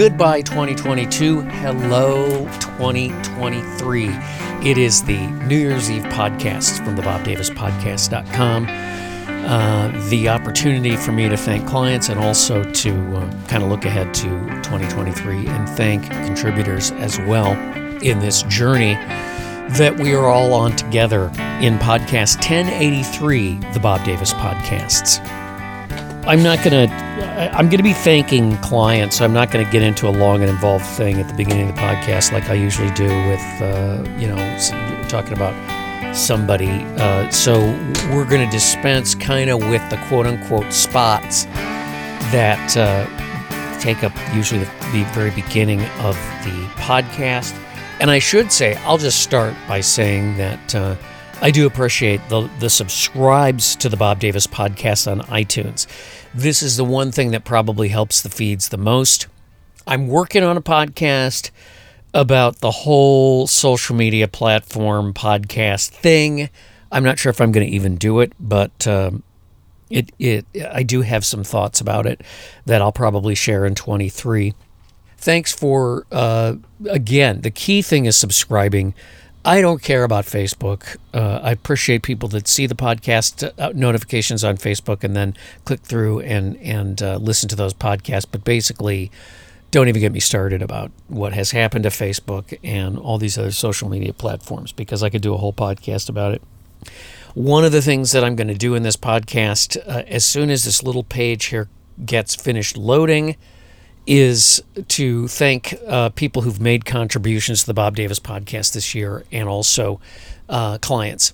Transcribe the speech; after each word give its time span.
goodbye 0.00 0.40
2022. 0.40 1.42
Hello 1.42 2.46
2023. 2.58 4.08
It 4.66 4.78
is 4.78 5.02
the 5.02 5.26
New 5.44 5.58
Year's 5.58 5.90
Eve 5.90 6.04
podcast 6.04 6.82
from 6.82 6.96
the 6.96 7.02
Bob 7.02 7.20
BobDavisPodcast.com. 7.26 8.66
Uh, 9.46 10.08
the 10.08 10.30
opportunity 10.30 10.96
for 10.96 11.12
me 11.12 11.28
to 11.28 11.36
thank 11.36 11.68
clients 11.68 12.08
and 12.08 12.18
also 12.18 12.64
to 12.72 12.92
uh, 13.14 13.46
kind 13.46 13.62
of 13.62 13.68
look 13.68 13.84
ahead 13.84 14.14
to 14.14 14.30
2023 14.62 15.46
and 15.46 15.68
thank 15.68 16.10
contributors 16.10 16.92
as 16.92 17.18
well 17.18 17.52
in 18.02 18.20
this 18.20 18.42
journey 18.44 18.94
that 19.74 19.94
we 20.00 20.14
are 20.14 20.28
all 20.28 20.54
on 20.54 20.74
together 20.76 21.26
in 21.60 21.76
podcast 21.76 22.36
1083, 22.36 23.56
the 23.74 23.80
Bob 23.80 24.02
Davis 24.06 24.32
Podcasts. 24.32 25.39
I'm 26.26 26.42
not 26.42 26.62
going 26.62 26.88
to, 26.88 26.94
I'm 26.94 27.68
going 27.70 27.78
to 27.78 27.82
be 27.82 27.94
thanking 27.94 28.56
clients. 28.58 29.20
I'm 29.20 29.32
not 29.32 29.50
going 29.50 29.64
to 29.64 29.72
get 29.72 29.82
into 29.82 30.06
a 30.06 30.10
long 30.10 30.42
and 30.42 30.50
involved 30.50 30.84
thing 30.84 31.18
at 31.18 31.26
the 31.28 31.34
beginning 31.34 31.70
of 31.70 31.74
the 31.74 31.80
podcast 31.80 32.30
like 32.32 32.50
I 32.50 32.54
usually 32.54 32.90
do 32.90 33.06
with, 33.06 33.62
uh, 33.62 34.04
you 34.18 34.28
know, 34.28 34.36
talking 35.08 35.32
about 35.32 35.54
somebody. 36.14 36.84
Uh, 36.98 37.30
so 37.30 37.60
we're 38.12 38.26
going 38.28 38.44
to 38.44 38.50
dispense 38.50 39.14
kind 39.14 39.48
of 39.48 39.58
with 39.70 39.88
the 39.90 39.96
quote 40.08 40.26
unquote 40.26 40.72
spots 40.72 41.46
that 42.30 42.76
uh, 42.76 43.06
take 43.80 44.04
up 44.04 44.12
usually 44.34 44.60
the, 44.60 44.70
the 44.92 45.10
very 45.14 45.30
beginning 45.30 45.80
of 46.00 46.14
the 46.44 46.66
podcast. 46.76 47.58
And 47.98 48.10
I 48.10 48.18
should 48.18 48.52
say, 48.52 48.76
I'll 48.84 48.98
just 48.98 49.22
start 49.22 49.54
by 49.66 49.80
saying 49.80 50.36
that 50.36 50.74
uh, 50.74 50.96
I 51.42 51.50
do 51.50 51.66
appreciate 51.66 52.20
the, 52.28 52.50
the 52.58 52.68
subscribes 52.68 53.74
to 53.76 53.88
the 53.88 53.96
Bob 53.96 54.18
Davis 54.20 54.46
podcast 54.46 55.10
on 55.10 55.22
iTunes. 55.22 55.86
This 56.34 56.62
is 56.62 56.76
the 56.76 56.84
one 56.84 57.12
thing 57.12 57.30
that 57.30 57.46
probably 57.46 57.88
helps 57.88 58.20
the 58.20 58.28
feeds 58.28 58.68
the 58.68 58.76
most. 58.76 59.26
I'm 59.86 60.06
working 60.06 60.42
on 60.42 60.58
a 60.58 60.62
podcast 60.62 61.50
about 62.12 62.58
the 62.58 62.70
whole 62.70 63.46
social 63.46 63.96
media 63.96 64.28
platform 64.28 65.14
podcast 65.14 65.88
thing. 65.88 66.50
I'm 66.92 67.04
not 67.04 67.18
sure 67.18 67.30
if 67.30 67.40
I'm 67.40 67.52
going 67.52 67.66
to 67.66 67.72
even 67.72 67.96
do 67.96 68.20
it, 68.20 68.34
but 68.38 68.86
um, 68.86 69.22
it 69.88 70.12
it 70.18 70.44
I 70.70 70.82
do 70.82 71.00
have 71.00 71.24
some 71.24 71.42
thoughts 71.42 71.80
about 71.80 72.06
it 72.06 72.20
that 72.66 72.82
I'll 72.82 72.92
probably 72.92 73.34
share 73.34 73.64
in 73.64 73.74
23. 73.74 74.54
Thanks 75.16 75.54
for 75.54 76.04
uh, 76.12 76.56
again. 76.88 77.40
The 77.40 77.50
key 77.50 77.80
thing 77.80 78.04
is 78.04 78.16
subscribing. 78.16 78.94
I 79.44 79.62
don't 79.62 79.82
care 79.82 80.04
about 80.04 80.26
Facebook. 80.26 80.98
Uh, 81.14 81.40
I 81.42 81.52
appreciate 81.52 82.02
people 82.02 82.28
that 82.30 82.46
see 82.46 82.66
the 82.66 82.74
podcast 82.74 83.50
uh, 83.58 83.72
notifications 83.74 84.44
on 84.44 84.58
Facebook 84.58 85.02
and 85.02 85.16
then 85.16 85.34
click 85.64 85.80
through 85.80 86.20
and 86.20 86.56
and 86.58 87.02
uh, 87.02 87.16
listen 87.16 87.48
to 87.48 87.56
those 87.56 87.72
podcasts. 87.72 88.26
But 88.30 88.44
basically, 88.44 89.10
don't 89.70 89.88
even 89.88 90.00
get 90.00 90.12
me 90.12 90.20
started 90.20 90.60
about 90.60 90.90
what 91.08 91.32
has 91.32 91.52
happened 91.52 91.84
to 91.84 91.90
Facebook 91.90 92.58
and 92.62 92.98
all 92.98 93.16
these 93.16 93.38
other 93.38 93.52
social 93.52 93.88
media 93.88 94.12
platforms 94.12 94.72
because 94.72 95.02
I 95.02 95.08
could 95.08 95.22
do 95.22 95.32
a 95.32 95.38
whole 95.38 95.54
podcast 95.54 96.10
about 96.10 96.34
it. 96.34 96.42
One 97.34 97.64
of 97.64 97.72
the 97.72 97.80
things 97.80 98.12
that 98.12 98.24
I'm 98.24 98.36
going 98.36 98.48
to 98.48 98.54
do 98.54 98.74
in 98.74 98.82
this 98.82 98.96
podcast, 98.96 99.78
uh, 99.86 100.02
as 100.08 100.24
soon 100.24 100.50
as 100.50 100.64
this 100.64 100.82
little 100.82 101.04
page 101.04 101.46
here 101.46 101.68
gets 102.04 102.34
finished 102.34 102.76
loading, 102.76 103.36
is 104.10 104.60
to 104.88 105.28
thank 105.28 105.72
uh, 105.86 106.08
people 106.08 106.42
who've 106.42 106.60
made 106.60 106.84
contributions 106.84 107.60
to 107.60 107.66
the 107.66 107.74
Bob 107.74 107.94
Davis 107.94 108.18
podcast 108.18 108.72
this 108.72 108.92
year 108.92 109.24
and 109.30 109.48
also 109.48 110.00
uh, 110.48 110.78
clients. 110.78 111.32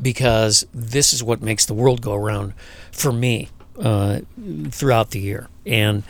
Because 0.00 0.64
this 0.72 1.12
is 1.12 1.20
what 1.20 1.42
makes 1.42 1.66
the 1.66 1.74
world 1.74 2.02
go 2.02 2.14
around 2.14 2.54
for 2.92 3.10
me 3.10 3.48
uh, 3.80 4.20
throughout 4.70 5.10
the 5.10 5.18
year. 5.18 5.48
And, 5.66 6.04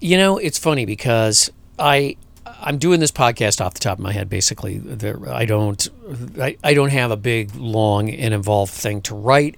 you 0.00 0.18
know, 0.18 0.36
it's 0.36 0.58
funny 0.58 0.84
because 0.84 1.50
I. 1.78 2.16
I'm 2.60 2.78
doing 2.78 2.98
this 2.98 3.12
podcast 3.12 3.64
off 3.64 3.74
the 3.74 3.80
top 3.80 3.98
of 3.98 4.02
my 4.02 4.10
head. 4.10 4.28
Basically, 4.28 4.78
there, 4.78 5.18
I 5.28 5.44
don't, 5.44 5.86
I, 6.40 6.56
I 6.64 6.74
don't 6.74 6.90
have 6.90 7.12
a 7.12 7.16
big, 7.16 7.54
long, 7.54 8.10
and 8.10 8.34
involved 8.34 8.72
thing 8.72 9.00
to 9.02 9.14
write. 9.14 9.54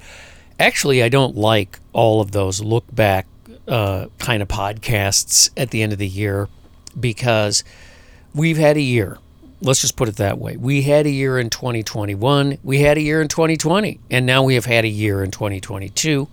Actually, 0.59 1.03
I 1.03 1.09
don't 1.09 1.37
like 1.37 1.79
all 1.93 2.21
of 2.21 2.33
those 2.33 2.61
look 2.61 2.85
back 2.93 3.27
uh, 3.69 4.07
kind 4.19 4.43
of 4.43 4.49
podcasts 4.49 5.51
at 5.57 5.71
the 5.71 5.83
end 5.83 5.93
of 5.93 5.99
the 5.99 6.09
year 6.09 6.49
because 6.99 7.65
we've 8.35 8.57
had 8.57 8.77
a 8.77 8.83
year. 8.83 9.19
Let's 9.63 9.81
just 9.81 9.97
put 9.97 10.09
it 10.09 10.17
that 10.17 10.39
way. 10.39 10.57
We 10.57 10.83
had 10.83 11.07
a 11.07 11.11
year 11.11 11.39
in 11.39 11.51
2021, 11.51 12.59
we 12.65 12.81
had 12.81 12.97
a 12.97 13.01
year 13.03 13.21
in 13.21 13.29
2020, 13.29 14.01
and 14.11 14.25
now 14.25 14.43
we 14.43 14.55
have 14.55 14.65
had 14.65 14.85
a 14.85 14.89
year 14.89 15.23
in 15.23 15.31
2022. 15.31 16.29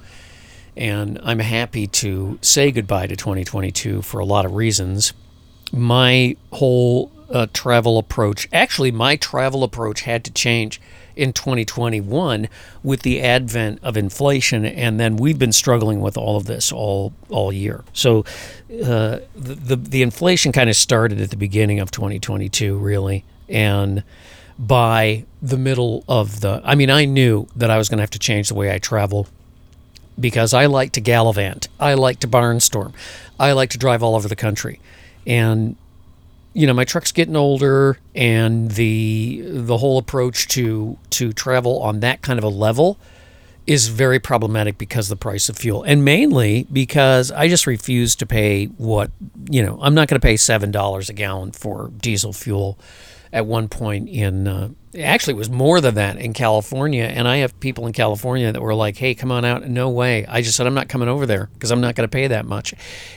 And 0.77 1.19
I'm 1.23 1.39
happy 1.39 1.87
to 1.87 2.37
say 2.41 2.71
goodbye 2.71 3.07
to 3.07 3.15
2022 3.15 4.03
for 4.03 4.19
a 4.19 4.25
lot 4.25 4.45
of 4.45 4.53
reasons. 4.53 5.11
My 5.73 6.37
whole 6.53 7.11
uh, 7.29 7.47
travel 7.51 7.97
approach, 7.97 8.47
actually, 8.53 8.91
my 8.91 9.15
travel 9.15 9.63
approach 9.63 10.01
had 10.01 10.23
to 10.25 10.31
change 10.31 10.79
in 11.17 11.33
2021 11.33 12.47
with 12.83 13.01
the 13.01 13.21
advent 13.21 13.79
of 13.83 13.97
inflation, 13.97 14.65
and 14.65 14.99
then 14.99 15.17
we've 15.17 15.39
been 15.39 15.51
struggling 15.51 15.99
with 16.01 16.17
all 16.17 16.37
of 16.37 16.45
this 16.45 16.71
all 16.71 17.13
all 17.29 17.51
year. 17.51 17.83
So 17.93 18.19
uh, 18.71 19.19
the, 19.35 19.55
the 19.55 19.75
the 19.75 20.01
inflation 20.01 20.51
kind 20.51 20.69
of 20.69 20.75
started 20.75 21.19
at 21.19 21.29
the 21.29 21.37
beginning 21.37 21.79
of 21.79 21.91
2022, 21.91 22.77
really, 22.77 23.25
and 23.49 24.03
by 24.59 25.25
the 25.41 25.57
middle 25.57 26.03
of 26.07 26.41
the, 26.41 26.61
I 26.63 26.75
mean, 26.75 26.89
I 26.89 27.05
knew 27.05 27.47
that 27.55 27.69
I 27.69 27.77
was 27.77 27.89
going 27.89 27.97
to 27.97 28.01
have 28.01 28.09
to 28.11 28.19
change 28.19 28.49
the 28.49 28.55
way 28.55 28.73
I 28.73 28.79
travel 28.79 29.27
because 30.19 30.53
I 30.53 30.65
like 30.65 30.93
to 30.93 31.01
gallivant, 31.01 31.67
I 31.79 31.93
like 31.93 32.19
to 32.21 32.27
barnstorm, 32.27 32.93
I 33.39 33.51
like 33.51 33.69
to 33.71 33.77
drive 33.77 34.01
all 34.01 34.15
over 34.15 34.27
the 34.27 34.35
country, 34.35 34.79
and 35.27 35.75
you 36.57 36.65
know 36.65 36.73
my 36.73 36.83
truck's 36.83 37.11
getting 37.11 37.35
older 37.35 37.99
and 38.15 38.71
the 38.71 39.43
the 39.45 39.77
whole 39.77 39.99
approach 39.99 40.47
to 40.47 40.97
to 41.11 41.31
travel 41.31 41.79
on 41.83 41.99
that 41.99 42.23
kind 42.23 42.39
of 42.39 42.43
a 42.43 42.49
level 42.49 42.97
is 43.67 43.89
very 43.89 44.17
problematic 44.17 44.77
because 44.77 45.07
the 45.09 45.15
price 45.15 45.49
of 45.49 45.57
fuel. 45.57 45.83
And 45.83 46.03
mainly 46.03 46.65
because 46.71 47.31
I 47.31 47.47
just 47.49 47.67
refuse 47.67 48.15
to 48.15 48.25
pay 48.25 48.65
what 48.65 49.11
you 49.51 49.61
know 49.61 49.77
I'm 49.83 49.93
not 49.93 50.07
going 50.07 50.19
to 50.19 50.25
pay 50.25 50.35
seven 50.35 50.71
dollars 50.71 51.09
a 51.09 51.13
gallon 51.13 51.51
for 51.51 51.91
diesel 51.95 52.33
fuel 52.33 52.79
at 53.31 53.45
one 53.45 53.67
point 53.67 54.09
in 54.09 54.47
uh, 54.47 54.69
actually 54.97 55.33
it 55.33 55.37
was 55.37 55.49
more 55.49 55.79
than 55.81 55.95
that 55.95 56.17
in 56.17 56.33
California 56.33 57.03
and 57.03 57.27
I 57.27 57.37
have 57.37 57.59
people 57.59 57.87
in 57.87 57.93
California 57.93 58.51
that 58.51 58.61
were 58.61 58.75
like 58.75 58.97
hey 58.97 59.13
come 59.15 59.31
on 59.31 59.45
out. 59.45 59.67
No 59.67 59.89
way. 59.89 60.25
I 60.25 60.41
just 60.41 60.57
said 60.57 60.67
I'm 60.67 60.73
not 60.73 60.89
coming 60.89 61.07
over 61.07 61.25
there 61.25 61.49
because 61.53 61.71
I'm 61.71 61.81
not 61.81 61.95
going 61.95 62.07
to 62.07 62.13
pay 62.13 62.27
that 62.27 62.45
much. 62.45 62.73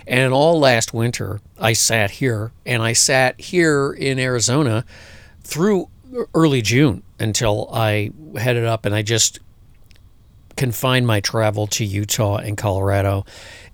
And 0.06 0.32
all 0.32 0.58
last 0.58 0.92
winter 0.92 1.40
I 1.58 1.72
sat 1.72 2.10
here 2.10 2.52
and 2.66 2.82
I 2.82 2.92
sat 2.92 3.40
here 3.40 3.92
in 3.92 4.19
Arizona 4.19 4.84
through 5.42 5.88
early 6.34 6.62
June 6.62 7.02
until 7.19 7.69
I 7.72 8.10
headed 8.36 8.64
up 8.64 8.84
and 8.84 8.94
I 8.94 9.02
just 9.02 9.38
confined 10.56 11.06
my 11.06 11.20
travel 11.20 11.66
to 11.66 11.84
Utah 11.84 12.36
and 12.36 12.56
Colorado 12.58 13.24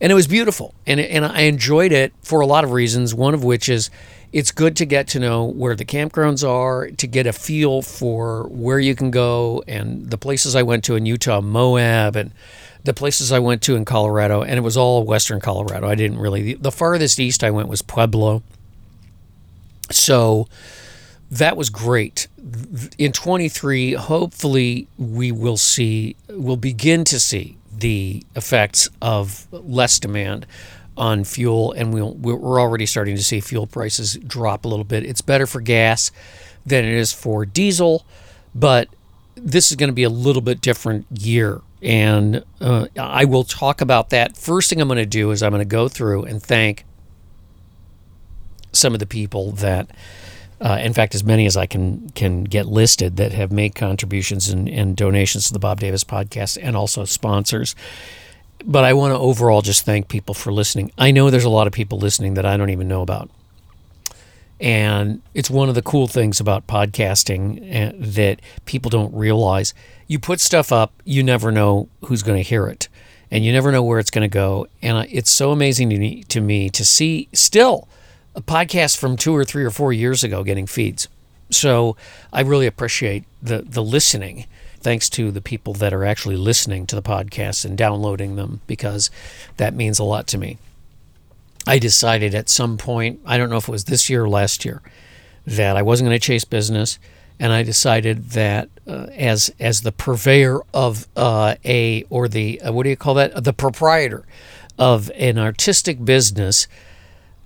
and 0.00 0.12
it 0.12 0.14
was 0.14 0.28
beautiful 0.28 0.74
and 0.86 1.00
and 1.00 1.24
I 1.24 1.42
enjoyed 1.42 1.90
it 1.90 2.12
for 2.22 2.40
a 2.40 2.46
lot 2.46 2.62
of 2.62 2.70
reasons 2.70 3.14
one 3.14 3.34
of 3.34 3.42
which 3.42 3.68
is 3.68 3.90
it's 4.36 4.52
good 4.52 4.76
to 4.76 4.84
get 4.84 5.08
to 5.08 5.18
know 5.18 5.46
where 5.46 5.74
the 5.74 5.84
campgrounds 5.86 6.46
are, 6.46 6.90
to 6.90 7.06
get 7.06 7.26
a 7.26 7.32
feel 7.32 7.80
for 7.80 8.46
where 8.48 8.78
you 8.78 8.94
can 8.94 9.10
go, 9.10 9.64
and 9.66 10.10
the 10.10 10.18
places 10.18 10.54
I 10.54 10.62
went 10.62 10.84
to 10.84 10.94
in 10.94 11.06
Utah, 11.06 11.40
Moab, 11.40 12.16
and 12.16 12.32
the 12.84 12.92
places 12.92 13.32
I 13.32 13.38
went 13.38 13.62
to 13.62 13.76
in 13.76 13.86
Colorado, 13.86 14.42
and 14.42 14.58
it 14.58 14.60
was 14.60 14.76
all 14.76 15.04
Western 15.04 15.40
Colorado. 15.40 15.88
I 15.88 15.94
didn't 15.94 16.18
really, 16.18 16.52
the 16.52 16.70
farthest 16.70 17.18
east 17.18 17.42
I 17.42 17.50
went 17.50 17.68
was 17.68 17.80
Pueblo. 17.80 18.42
So 19.90 20.48
that 21.30 21.56
was 21.56 21.70
great. 21.70 22.28
In 22.98 23.12
23, 23.12 23.94
hopefully, 23.94 24.86
we 24.98 25.32
will 25.32 25.56
see, 25.56 26.14
we'll 26.28 26.58
begin 26.58 27.04
to 27.04 27.18
see 27.18 27.56
the 27.74 28.22
effects 28.34 28.90
of 29.00 29.46
less 29.50 29.98
demand 29.98 30.46
on 30.96 31.24
fuel, 31.24 31.72
and 31.72 31.92
we'll, 31.92 32.14
we're 32.14 32.60
already 32.60 32.86
starting 32.86 33.16
to 33.16 33.22
see 33.22 33.40
fuel 33.40 33.66
prices 33.66 34.16
drop 34.16 34.64
a 34.64 34.68
little 34.68 34.84
bit. 34.84 35.04
It's 35.04 35.20
better 35.20 35.46
for 35.46 35.60
gas 35.60 36.10
than 36.64 36.84
it 36.84 36.94
is 36.94 37.12
for 37.12 37.44
diesel, 37.44 38.04
but 38.54 38.88
this 39.34 39.70
is 39.70 39.76
going 39.76 39.88
to 39.88 39.94
be 39.94 40.04
a 40.04 40.10
little 40.10 40.42
bit 40.42 40.60
different 40.60 41.06
year. 41.10 41.60
And 41.82 42.42
uh, 42.60 42.86
I 42.98 43.26
will 43.26 43.44
talk 43.44 43.80
about 43.80 44.10
that. 44.10 44.36
First 44.36 44.70
thing 44.70 44.80
I'm 44.80 44.88
going 44.88 44.96
to 44.96 45.06
do 45.06 45.30
is 45.30 45.42
I'm 45.42 45.52
going 45.52 45.60
to 45.60 45.64
go 45.66 45.88
through 45.88 46.24
and 46.24 46.42
thank 46.42 46.84
some 48.72 48.94
of 48.94 48.98
the 48.98 49.06
people 49.06 49.52
that, 49.52 49.90
uh, 50.60 50.78
in 50.82 50.94
fact, 50.94 51.14
as 51.14 51.22
many 51.22 51.46
as 51.46 51.56
I 51.56 51.66
can 51.66 52.08
can 52.10 52.44
get 52.44 52.66
listed 52.66 53.16
that 53.18 53.32
have 53.32 53.52
made 53.52 53.74
contributions 53.74 54.48
and, 54.48 54.68
and 54.68 54.96
donations 54.96 55.48
to 55.48 55.52
the 55.52 55.58
Bob 55.58 55.80
Davis 55.80 56.02
podcast, 56.02 56.58
and 56.60 56.76
also 56.76 57.04
sponsors 57.04 57.76
but 58.64 58.84
I 58.84 58.92
want 58.94 59.12
to 59.12 59.18
overall 59.18 59.62
just 59.62 59.84
thank 59.84 60.08
people 60.08 60.34
for 60.34 60.52
listening. 60.52 60.90
I 60.98 61.10
know 61.10 61.30
there's 61.30 61.44
a 61.44 61.50
lot 61.50 61.66
of 61.66 61.72
people 61.72 61.98
listening 61.98 62.34
that 62.34 62.46
I 62.46 62.56
don't 62.56 62.70
even 62.70 62.88
know 62.88 63.02
about. 63.02 63.30
And 64.58 65.20
it's 65.34 65.50
one 65.50 65.68
of 65.68 65.74
the 65.74 65.82
cool 65.82 66.06
things 66.06 66.40
about 66.40 66.66
podcasting 66.66 67.60
eh, 67.70 67.92
that 67.94 68.40
people 68.64 68.88
don't 68.88 69.14
realize. 69.14 69.74
You 70.06 70.18
put 70.18 70.40
stuff 70.40 70.72
up, 70.72 70.94
you 71.04 71.22
never 71.22 71.52
know 71.52 71.88
who's 72.06 72.22
going 72.22 72.38
to 72.38 72.48
hear 72.48 72.66
it. 72.66 72.88
and 73.30 73.44
you 73.44 73.52
never 73.52 73.72
know 73.72 73.82
where 73.82 73.98
it's 73.98 74.10
going 74.10 74.22
to 74.28 74.32
go. 74.32 74.66
And 74.82 75.06
it's 75.10 75.30
so 75.30 75.50
amazing 75.50 75.90
to 75.90 75.98
me, 75.98 76.22
to 76.24 76.40
me 76.40 76.70
to 76.70 76.84
see 76.84 77.28
still 77.32 77.88
a 78.36 78.40
podcast 78.40 78.96
from 78.96 79.16
two 79.16 79.34
or 79.34 79.44
three 79.44 79.64
or 79.64 79.70
four 79.70 79.92
years 79.92 80.22
ago 80.22 80.44
getting 80.44 80.66
feeds. 80.66 81.08
So 81.50 81.96
I 82.32 82.40
really 82.42 82.66
appreciate 82.66 83.24
the 83.42 83.62
the 83.62 83.82
listening. 83.82 84.46
Thanks 84.86 85.10
to 85.10 85.32
the 85.32 85.40
people 85.40 85.72
that 85.74 85.92
are 85.92 86.04
actually 86.04 86.36
listening 86.36 86.86
to 86.86 86.94
the 86.94 87.02
podcasts 87.02 87.64
and 87.64 87.76
downloading 87.76 88.36
them 88.36 88.60
because 88.68 89.10
that 89.56 89.74
means 89.74 89.98
a 89.98 90.04
lot 90.04 90.28
to 90.28 90.38
me. 90.38 90.58
I 91.66 91.80
decided 91.80 92.36
at 92.36 92.48
some 92.48 92.78
point, 92.78 93.18
I 93.26 93.36
don't 93.36 93.50
know 93.50 93.56
if 93.56 93.66
it 93.66 93.72
was 93.72 93.86
this 93.86 94.08
year 94.08 94.22
or 94.22 94.28
last 94.28 94.64
year, 94.64 94.82
that 95.44 95.76
I 95.76 95.82
wasn't 95.82 96.06
going 96.06 96.20
to 96.20 96.24
chase 96.24 96.44
business, 96.44 97.00
and 97.40 97.52
I 97.52 97.64
decided 97.64 98.30
that 98.30 98.68
uh, 98.86 99.08
as 99.16 99.52
as 99.58 99.80
the 99.80 99.90
purveyor 99.90 100.60
of 100.72 101.08
uh, 101.16 101.56
a 101.64 102.04
or 102.08 102.28
the 102.28 102.60
uh, 102.60 102.72
what 102.72 102.84
do 102.84 102.90
you 102.90 102.96
call 102.96 103.14
that 103.14 103.42
the 103.42 103.52
proprietor 103.52 104.24
of 104.78 105.10
an 105.16 105.36
artistic 105.36 106.04
business, 106.04 106.68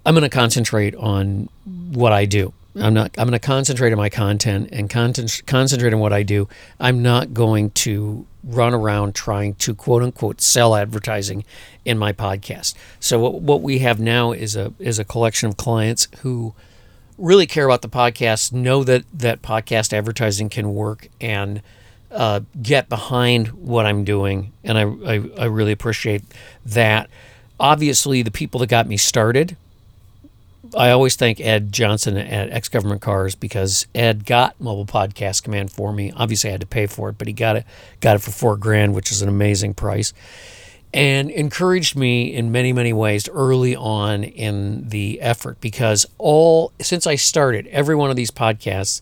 I'm 0.05 0.13
going 0.13 0.25
to 0.25 0.29
concentrate 0.29 0.95
on 0.95 1.49
what 1.65 2.13
I 2.13 2.27
do. 2.27 2.53
I'm 2.77 2.95
not. 2.95 3.11
I'm 3.19 3.29
going 3.29 3.39
to 3.39 3.45
concentrate 3.45 3.91
on 3.93 3.99
my 3.99 4.09
content 4.09 4.69
and 4.71 4.89
concentrate 4.89 5.93
on 5.93 5.99
what 5.99 6.13
I 6.13 6.23
do. 6.23 6.49
I'm 6.79 7.03
not 7.03 7.35
going 7.35 7.71
to 7.71 8.27
run 8.45 8.73
around 8.75 9.15
trying 9.15 9.55
to 9.55 9.75
quote 9.75 10.03
unquote 10.03 10.41
sell 10.41 10.77
advertising 10.77 11.45
in 11.85 11.99
my 11.99 12.13
podcast. 12.13 12.75
So 13.01 13.19
what, 13.19 13.35
what 13.43 13.63
we 13.63 13.81
have 13.81 13.99
now 13.99 14.33
is 14.33 14.55
a 14.55 14.73
is 14.79 14.99
a 14.99 15.05
collection 15.05 15.49
of 15.49 15.57
clients 15.57 16.07
who 16.21 16.55
really 17.19 17.47
care 17.47 17.65
about 17.65 17.83
the 17.83 17.89
podcast, 17.89 18.53
know 18.53 18.85
that 18.85 19.05
that 19.13 19.43
podcast 19.43 19.93
advertising 19.93 20.49
can 20.49 20.73
work, 20.75 21.09
and 21.21 21.63
uh, 22.13 22.41
get 22.63 22.89
behind 22.89 23.49
what 23.49 23.85
I'm 23.85 24.05
doing. 24.05 24.53
And 24.63 24.79
I, 24.79 24.83
I 24.83 25.23
I 25.39 25.45
really 25.47 25.73
appreciate 25.73 26.23
that. 26.67 27.11
Obviously, 27.59 28.23
the 28.23 28.31
people 28.31 28.61
that 28.61 28.69
got 28.69 28.87
me 28.87 28.97
started 28.97 29.57
I 30.77 30.91
always 30.91 31.17
thank 31.17 31.41
Ed 31.41 31.73
Johnson 31.73 32.17
at 32.17 32.51
X 32.51 32.69
Government 32.69 33.01
Cars 33.01 33.35
because 33.35 33.87
Ed 33.95 34.27
got 34.27 34.61
Mobile 34.61 34.87
Podcast 34.87 35.43
Command 35.43 35.73
for 35.73 35.93
me. 35.93 36.13
Obviously, 36.15 36.51
I 36.51 36.53
had 36.53 36.61
to 36.61 36.67
pay 36.67 36.87
for 36.87 37.09
it, 37.09 37.19
but 37.19 37.27
he 37.27 37.33
got 37.33 37.57
it 37.57 37.65
got 38.01 38.17
it 38.17 38.21
for 38.21 38.31
four 38.31 38.57
grand, 38.57 38.95
which 38.95 39.11
is 39.11 39.23
an 39.23 39.29
amazing 39.29 39.75
price, 39.75 40.13
and 40.93 41.31
encouraged 41.31 41.97
me 41.97 42.35
in 42.35 42.53
many 42.53 42.73
many 42.73 42.93
ways 42.93 43.29
early 43.31 43.75
on 43.75 44.23
in 44.23 44.89
the 44.89 45.21
effort 45.23 45.61
because 45.61 46.07
all 46.19 46.73
since 46.81 47.07
I 47.07 47.15
started, 47.15 47.67
every 47.69 47.97
one 47.97 48.11
of 48.11 48.17
these 48.17 48.31
podcasts 48.31 49.01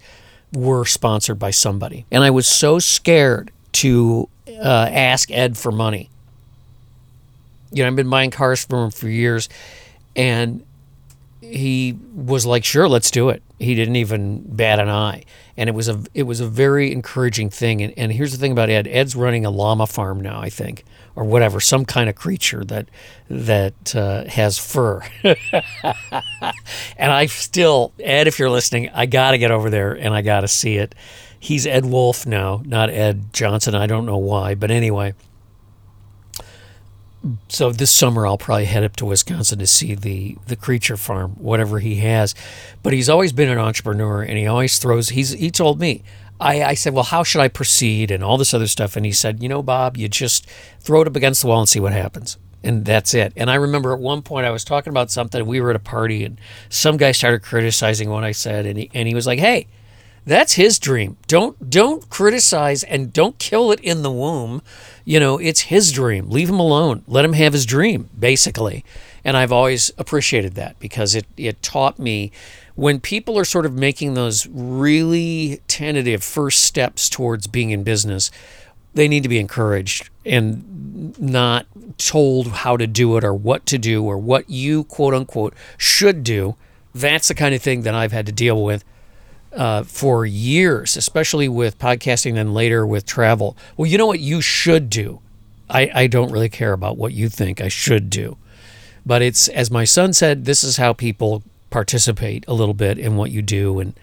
were 0.53 0.85
sponsored 0.85 1.41
by 1.41 1.51
somebody, 1.51 2.07
and 2.11 2.23
I 2.23 2.31
was 2.31 2.47
so 2.47 2.79
scared 2.79 3.51
to 3.73 4.29
uh, 4.49 4.89
ask 4.93 5.31
Ed 5.33 5.59
for 5.59 5.73
money. 5.73 6.09
You 7.73 7.83
know, 7.83 7.89
I've 7.89 7.97
been 7.97 8.09
buying 8.09 8.31
cars 8.31 8.65
from 8.65 8.85
him 8.85 8.91
for 8.93 9.09
years, 9.09 9.49
and 10.17 10.65
he 11.49 11.99
was 12.15 12.47
like, 12.47 12.65
"Sure, 12.65 12.89
let's 12.89 13.11
do 13.11 13.29
it." 13.29 13.43
He 13.59 13.75
didn't 13.75 13.97
even 13.97 14.43
bat 14.47 14.79
an 14.79 14.89
eye, 14.89 15.25
and 15.57 15.69
it 15.69 15.73
was 15.73 15.89
a 15.89 16.03
it 16.15 16.25
was 16.25 16.41
a 16.41 16.47
very 16.47 16.93
encouraging 16.93 17.51
thing. 17.51 17.83
And, 17.83 17.95
and 17.97 18.13
here's 18.13 18.33
the 18.33 18.39
thing 18.39 18.53
about 18.53 18.71
Ed: 18.71 18.87
Ed's 18.87 19.17
running 19.17 19.45
a 19.45 19.51
llama 19.51 19.87
farm 19.87 20.21
now, 20.21 20.41
I 20.41 20.51
think, 20.51 20.85
or 21.17 21.25
whatever, 21.25 21.61
some 21.61 21.85
kind 21.85 22.09
of 22.09 22.15
creature 22.15 22.65
that 22.65 22.89
that 23.29 23.97
uh, 23.97 24.25
has 24.25 24.59
fur. 24.59 25.03
and 25.23 27.13
I 27.13 27.27
still, 27.27 27.93
Ed, 27.99 28.27
if 28.29 28.39
you're 28.39 28.51
listening, 28.51 28.91
I 28.91 29.07
got 29.07 29.33
to 29.33 29.39
get 29.39 29.51
over 29.51 29.71
there 29.71 29.93
and 29.93 30.15
I 30.15 30.23
got 30.23 30.41
to 30.41 30.49
see 30.49 30.77
it. 30.77 30.95
He's 31.41 31.67
Ed 31.67 31.87
Wolf 31.87 32.27
now, 32.27 32.63
not 32.65 32.91
Ed 32.91 33.33
Johnson. 33.33 33.75
I 33.75 33.87
don't 33.87 34.07
know 34.07 34.17
why, 34.19 34.55
but 34.55 34.71
anyway 34.71 35.15
so 37.49 37.73
this 37.73 37.91
summer 37.91 38.27
I'll 38.27 38.39
probably 38.39 38.67
head 38.67 38.85
up 38.85 38.97
to 38.97 39.07
Wisconsin 39.07 39.59
to 39.59 39.67
see 39.67 39.95
the 39.95 40.37
the 40.47 40.57
creature 40.57 40.97
farm, 40.97 41.33
whatever 41.33 41.79
he 41.81 41.97
has. 41.97 42.35
But 42.83 42.93
he's 42.93 43.09
always 43.09 43.33
been 43.33 43.49
an 43.49 43.59
entrepreneur, 43.59 44.23
and 44.23 44.39
he 44.39 44.47
always 44.47 44.79
throws. 44.79 45.11
He's 45.11 45.31
he 45.31 45.51
told 45.51 45.81
me. 45.81 46.03
I, 46.41 46.63
I 46.63 46.75
said, 46.75 46.95
well, 46.95 47.03
how 47.03 47.25
should 47.25 47.41
I 47.41 47.49
proceed, 47.49 48.13
and 48.13 48.23
all 48.23 48.39
this 48.39 48.55
other 48.55 48.69
stuff. 48.69 48.95
And 48.95 49.05
he 49.05 49.11
said, 49.11 49.43
you 49.43 49.49
know, 49.49 49.61
Bob, 49.61 49.97
you 49.97 50.09
just 50.09 50.49
throw 50.79 51.01
it 51.01 51.09
up 51.09 51.17
against 51.17 51.43
the 51.43 51.49
wall 51.49 51.59
and 51.59 51.69
see 51.69 51.81
what 51.81 51.93
happens. 51.93 52.37
And 52.63 52.85
that's 52.85 53.13
it. 53.13 53.33
And 53.37 53.51
I 53.51 53.57
remember 53.57 53.93
at 53.93 53.99
one 53.99 54.23
point 54.23 54.47
I 54.47 54.53
was 54.53 54.63
talking 54.63 54.93
about 54.93 55.11
something. 55.11 55.45
We 55.45 55.61
were 55.61 55.71
at 55.71 55.75
a 55.75 55.81
party, 55.81 56.25
and 56.25 56.41
some 56.69 56.97
guy 56.97 57.11
started 57.11 57.43
criticizing 57.43 58.09
what 58.09 58.23
I 58.23 58.31
said, 58.31 58.67
and 58.67 58.79
he, 58.79 58.91
and 58.95 59.09
he 59.09 59.17
was 59.17 59.27
like, 59.27 59.41
hey 59.41 59.67
that's 60.29 60.53
his 60.53 60.79
dream. 60.79 61.17
Don't 61.27 61.71
don't 61.71 62.09
criticize 62.11 62.85
and 62.85 63.15
don't 63.15 63.39
kill 63.39 63.73
it 63.73 63.81
in 63.81 64.03
the 64.03 64.11
womb. 64.11 64.61
You 65.07 65.19
know, 65.19 65.39
it's 65.39 65.63
his 65.63 65.91
dream. 65.91 66.29
Leave 66.29 66.51
him 66.51 66.61
alone. 66.61 67.03
Let 67.07 67.25
him 67.25 67.33
have 67.33 67.55
his 67.55 67.65
dream, 67.65 68.11
basically. 68.19 68.85
And 69.25 69.39
I've 69.39 69.53
always 69.53 69.91
appreciated 69.97 70.55
that 70.57 70.79
because 70.81 71.15
it 71.15 71.25
it 71.39 71.63
taught 71.63 71.99
me 71.99 72.31
when 72.75 73.01
people 73.01 73.39
are 73.39 73.45
sort 73.47 73.65
of 73.65 73.73
making 73.73 74.15
those 74.15 74.47
really 74.49 75.63
tentative 75.67 76.23
first 76.23 76.63
steps 76.63 77.09
towards 77.09 77.47
being 77.47 77.71
in 77.71 77.83
business, 77.83 78.31
they 78.93 79.09
need 79.09 79.23
to 79.23 79.31
be 79.31 79.39
encouraged 79.39 80.11
and 80.27 81.19
not 81.19 81.67
told 81.97 82.49
how 82.49 82.77
to 82.77 82.87
do 82.87 83.17
it 83.17 83.25
or 83.25 83.33
what 83.33 83.65
to 83.65 83.79
do 83.79 84.05
or 84.05 84.19
what 84.19 84.51
you 84.51 84.85
quote 84.85 85.15
unquote 85.15 85.55
should 85.79 86.23
do. 86.23 86.55
That's 86.95 87.29
the 87.29 87.35
kind 87.35 87.55
of 87.55 87.63
thing 87.63 87.81
that 87.83 87.95
I've 87.95 88.13
had 88.13 88.27
to 88.27 88.33
deal 88.33 88.63
with 88.63 88.85
uh, 89.59 89.83
for 89.83 90.25
years, 90.25 90.97
especially 90.97 91.49
with 91.49 91.79
podcasting 91.79 92.39
and 92.39 92.55
later 92.55 92.87
with 92.87 93.05
travel. 93.05 93.57
Well, 93.77 93.91
you 93.91 93.99
know 93.99 94.07
what 94.07 94.21
you 94.21 94.41
should 94.41 94.89
do? 94.89 95.21
I, 95.69 95.91
I 95.93 96.07
don't 96.07 96.31
really 96.31 96.49
care 96.49 96.73
about 96.73 96.97
what 96.97 97.13
you 97.13 97.29
think 97.29 97.61
I 97.61 97.69
should 97.69 98.09
do. 98.09 98.39
But 99.05 99.21
it's, 99.21 99.49
as 99.49 99.71
my 99.71 99.85
son 99.85 100.13
said, 100.13 100.45
this 100.45 100.63
is 100.63 100.77
how 100.77 100.93
people 100.93 101.43
participate 101.71 102.45
a 102.47 102.55
little 102.55 102.73
bit 102.73 102.99
in 102.99 103.17
what 103.17 103.33
you 103.33 103.43
do 103.43 103.81
and 103.81 103.99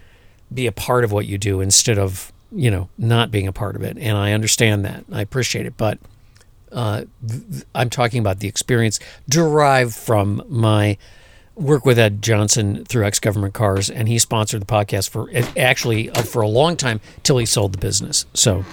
be 0.53 0.67
a 0.67 0.71
part 0.71 1.05
of 1.05 1.11
what 1.11 1.25
you 1.25 1.37
do 1.37 1.61
instead 1.61 1.97
of, 1.97 2.33
you 2.51 2.69
know, 2.69 2.89
not 2.97 3.31
being 3.31 3.47
a 3.47 3.53
part 3.53 3.77
of 3.77 3.81
it. 3.81 3.97
And 3.97 4.17
I 4.17 4.33
understand 4.33 4.83
that. 4.83 5.05
I 5.11 5.21
appreciate 5.21 5.65
it. 5.65 5.77
But 5.77 5.99
uh, 6.71 7.05
th- 7.27 7.63
I'm 7.73 7.89
talking 7.89 8.19
about 8.19 8.39
the 8.39 8.49
experience 8.49 8.99
derived 9.29 9.95
from 9.95 10.43
my 10.49 10.97
work 11.55 11.85
with 11.85 11.97
Ed 11.97 12.21
Johnson 12.21 12.85
through 12.85 13.05
X 13.05 13.19
Government 13.19 13.53
Cars, 13.53 13.89
and 13.89 14.07
he 14.07 14.19
sponsored 14.19 14.61
the 14.61 14.65
podcast 14.65 15.09
for 15.09 15.29
actually 15.57 16.09
uh, 16.09 16.21
for 16.21 16.41
a 16.41 16.47
long 16.47 16.75
time 16.77 16.99
till 17.23 17.37
he 17.37 17.45
sold 17.45 17.73
the 17.73 17.77
business. 17.77 18.25
So, 18.33 18.63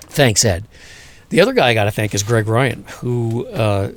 thanks, 0.00 0.44
Ed. 0.44 0.64
The 1.30 1.40
other 1.40 1.52
guy 1.52 1.68
I 1.68 1.74
got 1.74 1.84
to 1.84 1.90
thank 1.90 2.14
is 2.14 2.22
Greg 2.22 2.46
Ryan, 2.46 2.84
who 2.98 3.46
uh, 3.48 3.92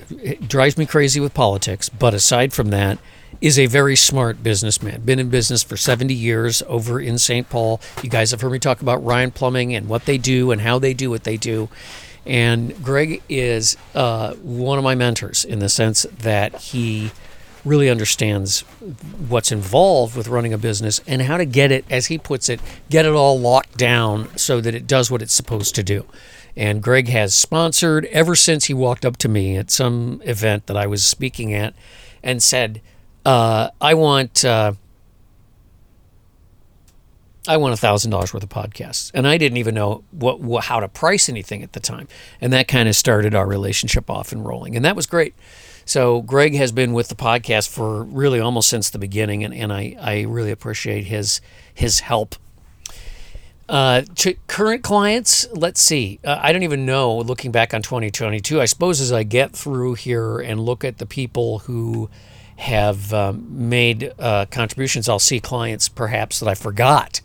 drives 0.48 0.78
me 0.78 0.86
crazy 0.86 1.20
with 1.20 1.34
politics, 1.34 1.90
but 1.90 2.14
aside 2.14 2.52
from 2.52 2.70
that, 2.70 2.98
is 3.42 3.60
a 3.60 3.68
very 3.68 3.96
smart 3.96 4.42
businessman. 4.42 5.02
Been 5.02 5.20
in 5.20 5.30
business 5.30 5.62
for 5.62 5.78
70 5.78 6.14
years 6.14 6.64
over 6.68 7.00
in 7.00 7.20
St. 7.20 7.48
Paul. 7.48 7.80
You 8.02 8.10
guys 8.10 8.32
have 8.32 8.42
heard 8.42 8.52
me 8.52 8.60
talk 8.60 8.82
about 8.82 9.04
Ryan 9.04 9.30
Plumbing 9.32 9.76
and 9.76 9.88
what 9.88 10.06
they 10.06 10.18
do 10.18 10.50
and 10.50 10.62
how 10.62 10.80
they 10.80 10.94
do 10.96 11.12
what 11.12 11.26
they 11.26 11.38
do. 11.38 11.70
And 12.26 12.82
Greg 12.84 13.22
is 13.30 13.78
uh, 13.94 14.34
one 14.36 14.78
of 14.78 14.84
my 14.84 14.96
mentors 14.96 15.46
in 15.46 15.60
the 15.60 15.70
sense 15.70 16.08
that 16.20 16.56
he 16.56 17.12
really 17.68 17.90
understands 17.90 18.62
what's 19.28 19.52
involved 19.52 20.16
with 20.16 20.28
running 20.28 20.54
a 20.54 20.58
business 20.58 21.02
and 21.08 21.22
how 21.22 21.38
to 21.38 21.46
get 21.46 21.72
it, 21.72 21.86
as 21.90 22.08
he 22.08 22.18
puts 22.18 22.50
it, 22.50 22.60
get 22.90 23.06
it 23.06 23.14
all 23.14 23.40
locked 23.40 23.78
down 23.78 24.36
so 24.38 24.62
that 24.62 24.74
it 24.74 24.88
does 24.88 25.12
what 25.12 25.22
it's 25.22 25.34
supposed 25.34 25.76
to 25.76 25.84
do. 25.84 26.06
And 26.56 26.82
Greg 26.82 27.08
has 27.10 27.36
sponsored 27.36 28.06
ever 28.06 28.36
since 28.36 28.66
he 28.66 28.74
walked 28.74 29.06
up 29.06 29.18
to 29.18 29.30
me 29.30 29.56
at 29.58 29.70
some 29.70 30.22
event 30.26 30.66
that 30.66 30.76
I 30.76 30.88
was 30.88 31.06
speaking 31.06 31.54
at 31.54 31.76
and 32.24 32.42
said, 32.42 32.82
uh, 33.26 33.70
I 33.80 33.94
want. 33.94 34.44
Uh, 34.44 34.74
I 37.50 37.56
want 37.56 37.80
thousand 37.80 38.12
dollars 38.12 38.34
worth 38.34 38.44
of 38.44 38.50
podcasts, 38.50 39.10
and 39.14 39.26
I 39.26 39.38
didn't 39.38 39.58
even 39.58 39.74
know 39.74 40.04
what, 40.12 40.42
what, 40.42 40.66
how 40.66 40.82
to 40.82 40.90
price 40.90 41.30
anything 41.30 41.64
at 41.64 41.72
the 41.72 41.80
time, 41.80 42.10
and 42.42 42.52
that 42.52 42.68
kind 42.68 42.90
of 42.90 42.96
started 42.96 43.34
our 43.34 43.48
relationship 43.48 44.10
off 44.10 44.34
and 44.34 44.46
rolling, 44.46 44.76
and 44.76 44.84
that 44.84 44.98
was 44.98 45.06
great. 45.06 45.34
So 45.88 46.22
Greg 46.22 46.54
has 46.56 46.74
been 46.74 46.92
with 46.92 47.08
the 47.08 47.16
podcast 47.16 47.70
for 47.70 48.04
really 48.04 48.42
almost 48.42 48.70
since 48.70 48.90
the 48.90 49.00
beginning, 49.00 49.46
and, 49.46 49.54
and 49.54 49.72
I, 49.72 49.96
I 50.00 50.22
really 50.24 50.52
appreciate 50.52 51.06
his 51.06 51.40
his 51.74 52.02
help. 52.02 52.36
Uh, 53.70 54.02
to 54.16 54.36
current 54.48 54.84
clients, 54.84 55.48
let's 55.54 55.82
see. 55.82 56.20
Uh, 56.24 56.40
I 56.42 56.52
don't 56.52 56.64
even 56.64 56.86
know. 56.86 57.18
Looking 57.18 57.52
back 57.52 57.74
on 57.74 57.82
2022, 57.82 58.60
I 58.62 58.66
suppose 58.66 59.00
as 59.00 59.14
I 59.14 59.24
get 59.24 59.54
through 59.54 59.96
here 59.96 60.40
and 60.40 60.60
look 60.60 60.84
at 60.84 60.98
the 60.98 61.06
people 61.06 61.60
who 61.60 62.10
have 62.58 63.14
um, 63.14 63.70
made 63.70 64.14
uh, 64.20 64.46
contributions, 64.52 65.08
I'll 65.08 65.20
see 65.20 65.40
clients 65.40 65.90
perhaps 65.90 66.40
that 66.40 66.50
I 66.50 66.54
forgot 66.54 67.22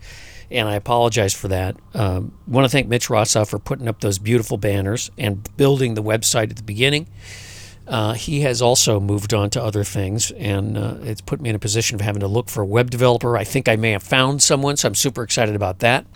and 0.52 0.69
I 0.69 0.75
apologize 0.75 1.33
for 1.33 1.49
that. 1.49 1.76
Um, 1.95 2.33
want 2.47 2.64
to 2.66 2.69
thank 2.69 2.87
Mitch 2.87 3.09
Rossoff 3.09 3.49
for 3.49 3.59
putting 3.59 3.88
up 3.88 4.00
those 4.00 4.19
beautiful 4.19 4.59
banners 4.59 5.11
and 5.16 5.49
building 5.57 5.95
the 5.95 6.02
website 6.02 6.50
at 6.50 6.57
the 6.57 6.62
beginning. 6.62 7.07
Uh, 7.86 8.14
he 8.14 8.42
has 8.42 8.62
also 8.62 9.00
moved 9.00 9.34
on 9.34 9.50
to 9.50 9.62
other 9.62 9.82
things, 9.84 10.30
and 10.32 10.78
uh, 10.78 10.96
it's 11.02 11.20
put 11.20 11.40
me 11.40 11.50
in 11.50 11.56
a 11.56 11.58
position 11.58 11.96
of 11.96 12.00
having 12.00 12.20
to 12.20 12.28
look 12.28 12.48
for 12.48 12.62
a 12.62 12.66
web 12.66 12.90
developer. 12.90 13.36
I 13.36 13.44
think 13.44 13.68
I 13.68 13.76
may 13.76 13.90
have 13.90 14.02
found 14.02 14.42
someone, 14.42 14.76
so 14.76 14.88
I'm 14.88 14.94
super 14.94 15.22
excited 15.22 15.56
about 15.56 15.80
that. 15.80 16.06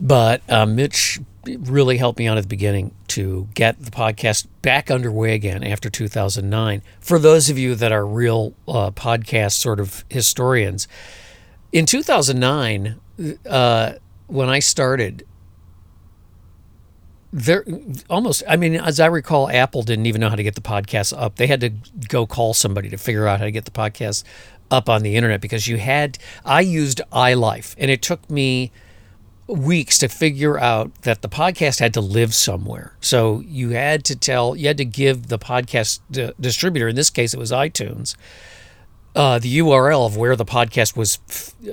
But 0.00 0.42
uh, 0.48 0.66
Mitch 0.66 1.20
really 1.44 1.96
helped 1.96 2.18
me 2.18 2.26
out 2.26 2.38
at 2.38 2.42
the 2.42 2.48
beginning 2.48 2.94
to 3.08 3.48
get 3.54 3.80
the 3.82 3.90
podcast 3.90 4.46
back 4.62 4.90
underway 4.90 5.34
again 5.34 5.62
after 5.62 5.90
2009. 5.90 6.82
For 7.00 7.18
those 7.18 7.48
of 7.50 7.58
you 7.58 7.74
that 7.76 7.92
are 7.92 8.06
real 8.06 8.54
uh, 8.66 8.90
podcast 8.90 9.52
sort 9.52 9.80
of 9.80 10.04
historians, 10.08 10.88
in 11.72 11.86
2009, 11.86 13.00
uh, 13.48 13.92
when 14.26 14.48
I 14.48 14.58
started, 14.58 15.26
there 17.32 17.64
almost 18.10 18.42
i 18.48 18.56
mean 18.56 18.74
as 18.74 19.00
i 19.00 19.06
recall 19.06 19.48
apple 19.48 19.82
didn't 19.82 20.06
even 20.06 20.20
know 20.20 20.28
how 20.28 20.36
to 20.36 20.42
get 20.42 20.54
the 20.54 20.60
podcast 20.60 21.16
up. 21.16 21.36
They 21.36 21.46
had 21.46 21.60
to 21.62 21.70
go 22.08 22.26
call 22.26 22.54
somebody 22.54 22.88
to 22.90 22.98
figure 22.98 23.26
out 23.26 23.40
how 23.40 23.46
to 23.46 23.50
get 23.50 23.64
the 23.64 23.70
podcast 23.70 24.24
up 24.70 24.88
on 24.88 25.02
the 25.02 25.16
internet 25.16 25.40
because 25.40 25.66
you 25.66 25.78
had 25.78 26.18
i 26.44 26.60
used 26.60 27.00
iLife 27.12 27.74
and 27.78 27.90
it 27.90 28.02
took 28.02 28.28
me 28.30 28.70
weeks 29.46 29.98
to 29.98 30.08
figure 30.08 30.58
out 30.58 30.94
that 31.02 31.22
the 31.22 31.28
podcast 31.28 31.80
had 31.80 31.92
to 31.94 32.00
live 32.00 32.32
somewhere. 32.32 32.96
So 33.00 33.40
you 33.40 33.70
had 33.70 34.04
to 34.06 34.16
tell 34.16 34.56
you 34.56 34.68
had 34.68 34.78
to 34.78 34.84
give 34.84 35.26
the 35.28 35.38
podcast 35.38 36.00
d- 36.10 36.32
distributor 36.40 36.88
in 36.88 36.96
this 36.96 37.10
case 37.10 37.34
it 37.34 37.38
was 37.38 37.50
itunes 37.50 38.16
uh, 39.14 39.38
the 39.38 39.58
url 39.58 40.06
of 40.06 40.16
where 40.16 40.36
the 40.36 40.44
podcast 40.44 40.96
was 40.96 41.18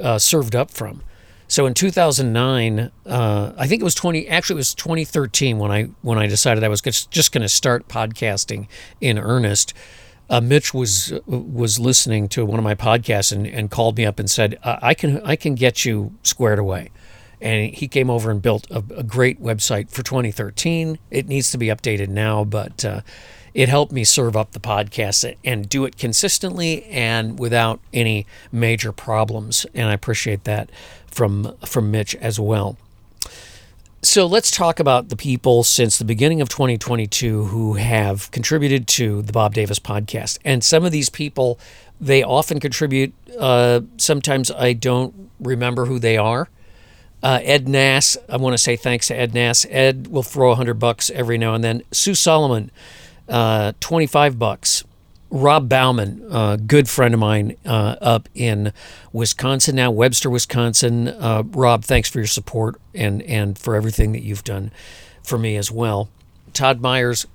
uh, 0.02 0.18
served 0.18 0.56
up 0.56 0.72
from 0.72 1.02
so 1.50 1.66
in 1.66 1.74
2009, 1.74 2.92
uh, 3.08 3.54
I 3.58 3.68
think 3.68 3.82
it 3.82 3.84
was 3.84 3.96
20. 3.96 4.28
Actually, 4.28 4.54
it 4.54 4.58
was 4.58 4.76
2013 4.76 5.58
when 5.58 5.72
I 5.72 5.90
when 6.04 6.20
I 6.20 6.28
decided 6.28 6.64
I 6.64 6.68
was 6.68 6.80
just 6.82 7.32
going 7.32 7.42
to 7.42 7.50
start 7.50 7.88
podcasting 7.88 8.68
in 9.02 9.18
earnest. 9.18 9.74
Uh, 10.30 10.42
Mitch 10.42 10.76
was 10.76 11.12
was 11.26 11.80
listening 11.80 12.30
to 12.30 12.46
one 12.46 12.60
of 12.60 12.64
my 12.64 12.76
podcasts 12.76 13.32
and, 13.32 13.48
and 13.48 13.72
called 13.72 13.98
me 13.98 14.06
up 14.06 14.20
and 14.20 14.30
said, 14.30 14.60
"I 14.64 14.94
can 14.94 15.22
I 15.22 15.36
can 15.36 15.56
get 15.56 15.86
you 15.86 16.14
squared 16.22 16.60
away." 16.60 16.92
And 17.42 17.74
he 17.74 17.88
came 17.88 18.12
over 18.12 18.30
and 18.30 18.42
built 18.44 18.70
a, 18.70 18.84
a 18.96 19.04
great 19.04 19.42
website 19.42 19.90
for 19.90 20.04
2013. 20.04 21.00
It 21.10 21.28
needs 21.28 21.50
to 21.52 21.58
be 21.58 21.68
updated 21.68 22.10
now, 22.10 22.44
but 22.44 22.86
uh, 22.86 23.02
it 23.54 23.70
helped 23.70 23.92
me 23.92 24.04
serve 24.04 24.36
up 24.36 24.52
the 24.52 24.60
podcast 24.60 25.36
and 25.44 25.70
do 25.70 25.86
it 25.86 25.98
consistently 25.98 26.84
and 26.86 27.40
without 27.40 27.80
any 27.94 28.26
major 28.52 28.92
problems. 28.92 29.66
And 29.74 29.90
I 29.90 29.94
appreciate 29.94 30.44
that 30.46 30.70
from 31.08 31.56
from 31.66 31.92
Mitch 31.92 32.16
as 32.16 32.40
well. 32.40 32.78
So 34.02 34.26
let's 34.26 34.50
talk 34.50 34.80
about 34.80 35.10
the 35.10 35.18
people 35.18 35.64
since 35.64 35.98
the 35.98 36.06
beginning 36.06 36.40
of 36.40 36.48
2022 36.48 37.46
who 37.46 37.74
have 37.74 38.32
contributed 38.32 38.88
to 38.90 39.22
the 39.22 39.34
Bob 39.34 39.54
Davis 39.54 39.78
podcast. 39.78 40.40
And 40.46 40.64
some 40.64 40.86
of 40.86 40.94
these 40.94 41.10
people, 41.10 41.60
they 42.00 42.24
often 42.24 42.62
contribute. 42.62 43.14
Uh, 43.38 43.82
sometimes 43.98 44.52
I 44.52 44.72
don't 44.72 45.30
remember 45.42 45.86
who 45.86 46.00
they 46.00 46.16
are. 46.16 46.48
Uh, 47.22 47.40
Ed 47.44 47.68
Nass, 47.68 48.18
I 48.30 48.38
want 48.38 48.54
to 48.54 48.58
say 48.58 48.78
thanks 48.78 49.08
to 49.08 49.16
Ed 49.16 49.34
Nass. 49.34 49.66
Ed 49.70 50.08
will 50.08 50.24
throw 50.24 50.52
a 50.52 50.56
hundred 50.56 50.76
bucks 50.76 51.10
every 51.10 51.38
now 51.38 51.54
and 51.54 51.62
then. 51.62 51.84
Sue 51.92 52.16
Solomon, 52.16 52.72
uh, 53.30 53.74
25 53.80 54.40
bucks. 54.40 54.84
Rob 55.32 55.70
Bauman, 55.70 56.26
a 56.32 56.58
good 56.58 56.90
friend 56.90 57.14
of 57.14 57.20
mine 57.20 57.56
uh, 57.64 57.96
up 58.02 58.28
in 58.34 58.74
Wisconsin 59.14 59.76
now, 59.76 59.92
Webster, 59.92 60.28
Wisconsin. 60.28 61.08
Uh, 61.08 61.44
Rob, 61.46 61.84
thanks 61.84 62.10
for 62.10 62.18
your 62.18 62.26
support 62.28 62.82
and, 62.96 63.22
and 63.22 63.56
for 63.58 63.76
everything 63.76 64.12
that 64.14 64.24
you've 64.24 64.44
done 64.44 64.72
for 65.22 65.38
me 65.38 65.56
as 65.56 65.72
well. 65.72 66.10
Todd 66.54 66.82
Myers 66.82 67.28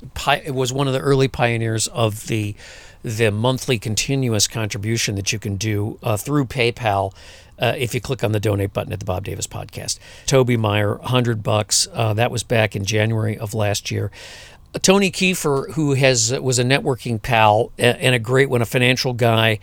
was 0.48 0.72
one 0.72 0.88
of 0.88 0.92
the 0.92 1.00
early 1.00 1.28
pioneers 1.28 1.86
of 1.88 2.26
the 2.26 2.56
the 3.04 3.30
monthly 3.30 3.78
continuous 3.78 4.48
contribution 4.48 5.14
that 5.14 5.30
you 5.30 5.38
can 5.38 5.56
do 5.56 5.98
uh, 6.02 6.16
through 6.16 6.46
PayPal. 6.46 7.14
Uh, 7.58 7.74
if 7.76 7.94
you 7.94 8.00
click 8.00 8.24
on 8.24 8.32
the 8.32 8.40
donate 8.40 8.72
button 8.72 8.92
at 8.92 8.98
the 8.98 9.04
Bob 9.04 9.24
Davis 9.24 9.46
podcast, 9.46 9.98
Toby 10.26 10.56
Meyer, 10.56 10.96
hundred 10.96 11.42
bucks. 11.42 11.86
Uh, 11.92 12.14
that 12.14 12.30
was 12.30 12.42
back 12.42 12.74
in 12.74 12.84
January 12.84 13.38
of 13.38 13.54
last 13.54 13.90
year. 13.90 14.10
Tony 14.82 15.10
Kiefer, 15.10 15.72
who 15.72 15.94
has 15.94 16.32
was 16.40 16.58
a 16.58 16.64
networking 16.64 17.20
pal 17.20 17.72
and 17.78 18.14
a 18.14 18.18
great 18.18 18.50
one, 18.50 18.62
a 18.62 18.66
financial 18.66 19.12
guy, 19.12 19.58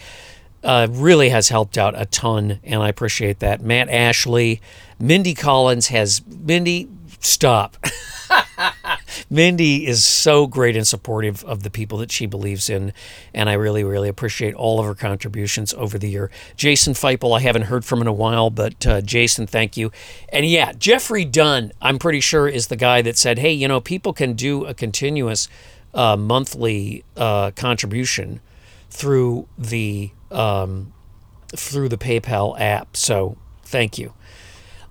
uh, 0.64 0.88
really 0.90 1.30
has 1.30 1.50
helped 1.50 1.78
out 1.78 2.00
a 2.00 2.06
ton, 2.06 2.60
and 2.64 2.82
I 2.82 2.90
appreciate 2.90 3.40
that. 3.40 3.62
Matt 3.62 3.90
Ashley, 3.90 4.62
Mindy 5.00 5.34
Collins 5.34 5.88
has 5.88 6.22
Mindy. 6.28 6.88
Stop. 7.20 7.78
Mindy 9.30 9.88
is 9.88 10.04
so 10.04 10.48
great 10.48 10.76
and 10.76 10.88
supportive 10.88 11.44
of 11.46 11.64
the 11.64 11.70
people 11.70 11.98
that 12.00 12.12
she 12.12 12.26
believes 12.26 12.70
in, 12.70 12.94
and 13.34 13.50
I 13.50 13.54
really, 13.54 13.84
really 13.84 14.10
appreciate 14.10 14.54
all 14.56 14.80
of 14.80 14.86
her 14.86 14.96
contributions 14.96 15.74
over 15.74 15.98
the 15.98 16.10
year. 16.10 16.32
Jason 16.56 16.94
Feipel, 16.94 17.38
I 17.38 17.42
haven't 17.42 17.64
heard 17.64 17.86
from 17.86 18.02
in 18.02 18.08
a 18.08 18.14
while, 18.14 18.50
but 18.50 18.86
uh, 18.86 19.02
Jason, 19.02 19.48
thank 19.48 19.78
you. 19.78 19.92
And 20.30 20.46
yeah, 20.46 20.74
Jeffrey 20.74 21.26
Dunn, 21.26 21.72
I'm 21.82 22.00
pretty 22.00 22.20
sure, 22.22 22.48
is 22.48 22.68
the 22.68 22.76
guy 22.76 23.02
that 23.02 23.18
said, 23.18 23.40
hey, 23.40 23.52
you 23.52 23.68
know, 23.68 23.82
people 23.82 24.14
can 24.14 24.34
do 24.34 24.66
a 24.66 24.74
continuous 24.74 25.48
uh, 25.94 26.16
monthly 26.16 27.04
uh, 27.18 27.52
contribution 27.52 28.40
through 28.90 29.48
the 29.58 30.12
um, 30.30 30.94
through 31.56 31.90
the 31.90 31.98
PayPal 31.98 32.60
app. 32.60 32.96
So 32.96 33.38
thank 33.64 33.98
you. 33.98 34.14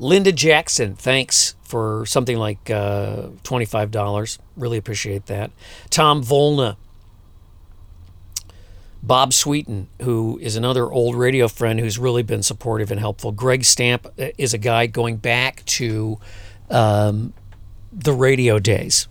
Linda 0.01 0.33
Jackson, 0.33 0.95
thanks 0.95 1.55
for 1.63 2.07
something 2.07 2.39
like 2.39 2.71
uh, 2.71 3.29
$25. 3.45 4.39
Really 4.57 4.79
appreciate 4.79 5.27
that. 5.27 5.51
Tom 5.91 6.25
Volna. 6.25 6.77
Bob 9.03 9.33
Sweeten, 9.33 9.89
who 10.03 10.39
is 10.43 10.57
another 10.57 10.91
old 10.91 11.15
radio 11.15 11.49
friend 11.49 11.81
who's 11.81 11.99
really 11.99 12.23
been 12.23 12.43
supportive 12.43 12.91
and 12.91 13.01
helpful. 13.01 13.33
Greg 13.33 13.65
Stamp 13.65 14.07
uh, 14.19 14.29
is 14.37 14.53
a 14.53 14.59
guy 14.59 14.87
going 14.87 15.17
back 15.17 15.65
to 15.67 16.19
um, 16.71 17.33
the 17.93 18.13
radio 18.13 18.59
days, 18.59 19.07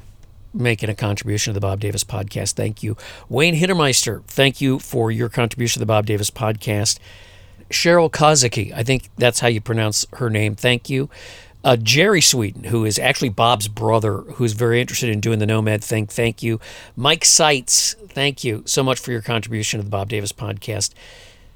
making 0.53 0.89
a 0.89 0.95
contribution 0.95 1.53
to 1.53 1.59
the 1.59 1.65
Bob 1.65 1.79
Davis 1.79 2.03
podcast. 2.03 2.53
Thank 2.53 2.83
you. 2.83 2.97
Wayne 3.29 3.55
Hittermeister, 3.55 4.23
thank 4.25 4.61
you 4.61 4.79
for 4.79 5.11
your 5.11 5.29
contribution 5.29 5.75
to 5.75 5.79
the 5.79 5.87
Bob 5.87 6.05
Davis 6.05 6.29
podcast. 6.29 6.99
Cheryl 7.69 8.09
Kozicki, 8.09 8.73
I 8.73 8.83
think 8.83 9.09
that's 9.17 9.39
how 9.39 9.47
you 9.47 9.61
pronounce 9.61 10.05
her 10.13 10.29
name. 10.29 10.55
Thank 10.55 10.89
you. 10.89 11.09
Uh, 11.63 11.75
Jerry 11.75 12.21
Sweeten, 12.21 12.65
who 12.65 12.85
is 12.85 12.97
actually 12.97 13.29
Bob's 13.29 13.67
brother, 13.67 14.19
who's 14.19 14.53
very 14.53 14.79
interested 14.79 15.09
in 15.09 15.19
doing 15.19 15.39
the 15.39 15.45
Nomad 15.45 15.83
thing. 15.83 16.07
Thank 16.07 16.41
you. 16.41 16.59
Mike 16.95 17.25
Seitz, 17.25 17.95
thank 18.07 18.45
you 18.45 18.63
so 18.65 18.81
much 18.81 18.97
for 18.97 19.11
your 19.11 19.21
contribution 19.21 19.79
to 19.79 19.83
the 19.83 19.89
Bob 19.89 20.07
Davis 20.09 20.31
podcast. 20.31 20.93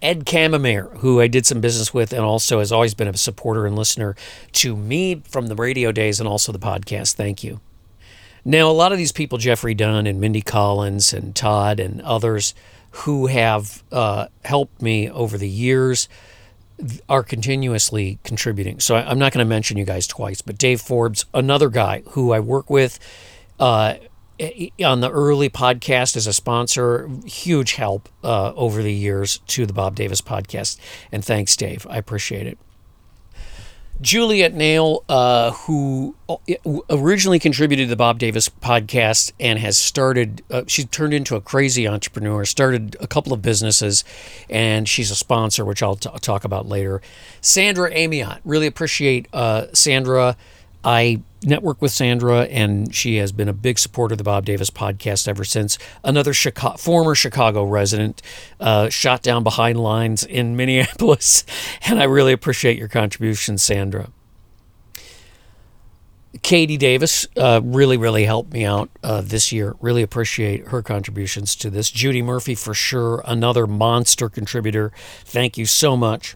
Ed 0.02 0.26
Camamere, 0.26 0.98
who 0.98 1.22
I 1.22 1.28
did 1.28 1.46
some 1.46 1.62
business 1.62 1.94
with 1.94 2.12
and 2.12 2.22
also 2.22 2.60
has 2.60 2.74
always 2.74 2.94
been 2.94 3.08
a 3.08 3.16
supporter 3.16 3.66
and 3.66 3.78
listener 3.78 4.18
to 4.52 4.76
me 4.76 5.22
from 5.26 5.48
the 5.48 5.56
radio 5.56 5.94
days 5.94 6.20
and 6.20 6.28
also 6.28 6.52
the 6.52 6.60
podcast. 6.60 7.14
Thank 7.14 7.42
you. 7.42 7.62
Now, 8.44 8.70
a 8.70 8.74
lot 8.74 8.92
of 8.92 8.98
these 8.98 9.14
people, 9.14 9.38
Jeffrey 9.38 9.74
Dunn 9.74 10.06
and 10.06 10.20
Mindy 10.20 10.42
Collins 10.42 11.14
and 11.14 11.34
Todd 11.34 11.80
and 11.80 12.02
others 12.02 12.54
who 12.94 13.28
have 13.28 13.84
uh, 13.92 14.28
helped 14.46 14.82
me 14.82 15.10
over 15.10 15.38
the 15.38 15.50
years, 15.50 16.08
are 17.10 17.24
continuously 17.24 18.20
contributing. 18.24 18.80
So 18.80 18.96
I, 18.96 19.12
am 19.12 19.20
not 19.20 19.32
going 19.32 19.44
to 19.44 19.50
mention 19.50 19.78
you 19.78 19.86
guys 19.86 20.08
twice, 20.08 20.42
but 20.42 20.58
Dave 20.58 20.82
Forbes, 20.82 21.26
another 21.34 21.70
guy 21.70 22.04
who 22.10 22.32
I 22.32 22.40
work 22.40 22.70
with 22.70 23.00
uh, 23.60 23.96
on 24.84 25.02
the 25.02 25.10
early 25.10 25.50
podcast 25.50 26.16
as 26.16 26.28
a 26.28 26.34
sponsor, 26.34 27.10
huge 27.26 27.74
help 27.74 28.10
uh, 28.24 28.54
over 28.54 28.84
the 28.84 28.94
years 28.94 29.40
to 29.48 29.66
the 29.66 29.74
Bob 29.74 29.96
Davis 29.96 30.22
podcast. 30.22 30.78
And 31.12 31.24
thanks, 31.24 31.56
Dave. 31.56 31.88
I 31.90 31.98
appreciate 31.98 32.48
it. 32.48 32.58
Juliet 34.02 34.54
Nail, 34.54 35.04
uh, 35.08 35.52
who 35.52 36.16
uh, 36.28 36.36
originally 36.90 37.40
contributed 37.40 37.86
to 37.86 37.90
the 37.90 37.96
Bob 37.96 38.20
Davis 38.20 38.50
podcast 38.50 39.32
and 39.40 39.60
has 39.60 39.78
started, 39.78 40.44
uh, 40.52 40.64
she 40.68 40.84
turned 40.86 41.14
into 41.14 41.36
a 41.36 41.42
crazy 41.42 41.88
entrepreneur, 41.88 42.44
started 42.44 42.98
a 43.00 43.08
couple 43.08 43.32
of 43.34 43.42
businesses, 43.42 44.04
and 44.50 44.90
she's 44.90 45.10
a 45.10 45.16
sponsor, 45.16 45.64
which 45.64 45.82
I'll 45.82 45.96
t- 45.96 46.10
talk 46.22 46.44
about 46.44 46.68
later. 46.68 47.02
Sandra 47.40 47.92
Amiot, 47.92 48.40
really 48.44 48.68
appreciate 48.68 49.28
uh, 49.32 49.68
Sandra. 49.74 50.36
I 50.84 51.22
network 51.46 51.82
with 51.82 51.92
Sandra, 51.92 52.44
and 52.44 52.94
she 52.94 53.18
has 53.18 53.32
been 53.32 53.50
a 53.50 53.54
big 53.54 53.80
supporter 53.80 54.14
of 54.14 54.18
the 54.18 54.24
Bob 54.24 54.46
Davis 54.46 54.70
podcast 54.70 55.28
ever 55.28 55.44
since. 55.44 55.78
Another 56.04 56.34
Chicago, 56.34 56.78
former 56.78 57.16
Chicago 57.16 57.64
resident 57.64 58.22
uh, 58.60 58.90
shot 58.90 59.22
down 59.22 59.44
behind 59.44 59.80
lines 59.80 60.24
in 60.24 60.56
Minneapolis, 60.58 61.46
and 61.86 62.00
I 62.00 62.06
really 62.06 62.34
appreciate 62.34 62.78
your 62.78 62.88
contribution, 62.88 63.58
Sandra. 63.58 64.10
Katie 66.42 66.78
Davis 66.78 67.28
uh, 67.38 67.62
really, 67.64 67.96
really 67.96 68.26
helped 68.26 68.52
me 68.52 68.66
out 68.66 68.90
uh, 69.04 69.22
this 69.22 69.52
year. 69.52 69.76
Really 69.80 70.02
appreciate 70.02 70.68
her 70.68 70.82
contributions 70.82 71.56
to 71.58 71.70
this. 71.70 71.90
Judy 71.90 72.22
Murphy, 72.22 72.56
for 72.56 72.74
sure, 72.74 73.24
another 73.26 73.66
monster 73.66 74.30
contributor. 74.30 74.92
Thank 75.24 75.58
you 75.58 75.66
so 75.66 75.96
much 75.96 76.36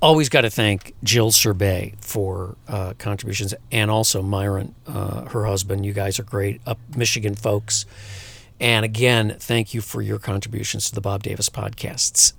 always 0.00 0.28
got 0.28 0.42
to 0.42 0.50
thank 0.50 0.94
Jill 1.02 1.30
Serbay 1.30 1.94
for 2.00 2.56
uh, 2.68 2.94
contributions 2.98 3.54
and 3.70 3.90
also 3.90 4.22
Myron, 4.22 4.74
uh, 4.86 5.26
her 5.26 5.46
husband. 5.46 5.86
You 5.86 5.92
guys 5.92 6.18
are 6.18 6.24
great, 6.24 6.60
up 6.66 6.78
Michigan 6.96 7.34
folks. 7.34 7.86
And 8.60 8.84
again, 8.84 9.36
thank 9.38 9.74
you 9.74 9.80
for 9.80 10.02
your 10.02 10.18
contributions 10.18 10.88
to 10.88 10.94
the 10.94 11.00
Bob 11.00 11.22
Davis 11.22 11.48
podcasts. 11.48 12.32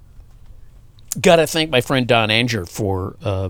Got 1.20 1.36
to 1.36 1.48
thank 1.48 1.70
my 1.70 1.82
friend 1.82 2.08
Don 2.08 2.32
Anger 2.32 2.66
for 2.66 3.18
uh, 3.24 3.50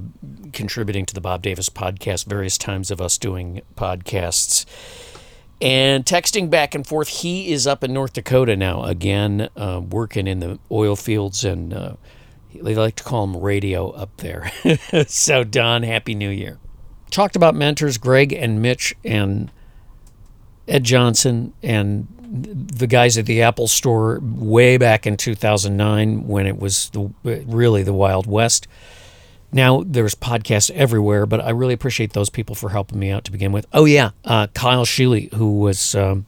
contributing 0.52 1.06
to 1.06 1.14
the 1.14 1.22
Bob 1.22 1.42
Davis 1.42 1.70
podcast, 1.70 2.26
various 2.26 2.58
times 2.58 2.92
of 2.92 3.00
us 3.00 3.18
doing 3.18 3.62
podcasts. 3.76 4.66
And 5.62 6.04
texting 6.04 6.50
back 6.50 6.76
and 6.76 6.86
forth, 6.86 7.08
he 7.08 7.54
is 7.54 7.66
up 7.66 7.84
in 7.84 7.94
North 7.94 8.14
Dakota 8.14 8.58
now 8.58 8.84
again, 8.84 9.50
uh, 9.56 9.80
working 9.82 10.28
in 10.28 10.40
the 10.40 10.60
oil 10.70 10.98
fields, 10.98 11.46
and 11.46 11.74
uh, 11.74 11.94
they 12.62 12.76
like 12.76 12.96
to 12.96 13.04
call 13.04 13.24
him 13.24 13.38
radio 13.38 13.90
up 13.92 14.18
there. 14.18 14.52
so, 15.08 15.44
Don, 15.44 15.84
Happy 15.84 16.16
New 16.16 16.30
Year. 16.30 16.60
Talked 17.10 17.36
about 17.36 17.56
mentors, 17.56 17.98
Greg 17.98 18.34
and 18.34 18.62
Mitch 18.62 18.96
and 19.04 19.52
Ed 20.68 20.84
Johnson 20.84 21.54
and 21.62 22.08
the 22.34 22.88
guys 22.88 23.18
at 23.18 23.28
the 23.28 23.44
Apple 23.44 23.68
Store 23.68 24.20
way 24.24 24.78
back 24.78 25.06
in 25.06 25.18
2009 25.18 26.28
when 26.28 26.48
it 26.48 26.58
was 26.58 26.90
the, 26.90 27.14
really 27.24 27.84
the 27.84 27.94
Wild 27.94 28.26
West. 28.26 28.68
Now 29.52 29.84
there's 29.86 30.16
podcasts 30.16 30.72
everywhere, 30.72 31.28
but 31.28 31.40
I 31.40 31.52
really 31.52 31.76
appreciate 31.76 32.14
those 32.14 32.32
people 32.32 32.56
for 32.56 32.70
helping 32.70 32.98
me 32.98 33.12
out 33.12 33.24
to 33.26 33.32
begin 33.32 33.52
with. 33.52 33.68
Oh 33.72 33.86
yeah, 33.86 34.12
uh, 34.26 34.48
Kyle 34.48 34.86
Sheely, 34.86 35.32
who 35.34 35.60
was 35.60 35.94
um, 35.94 36.26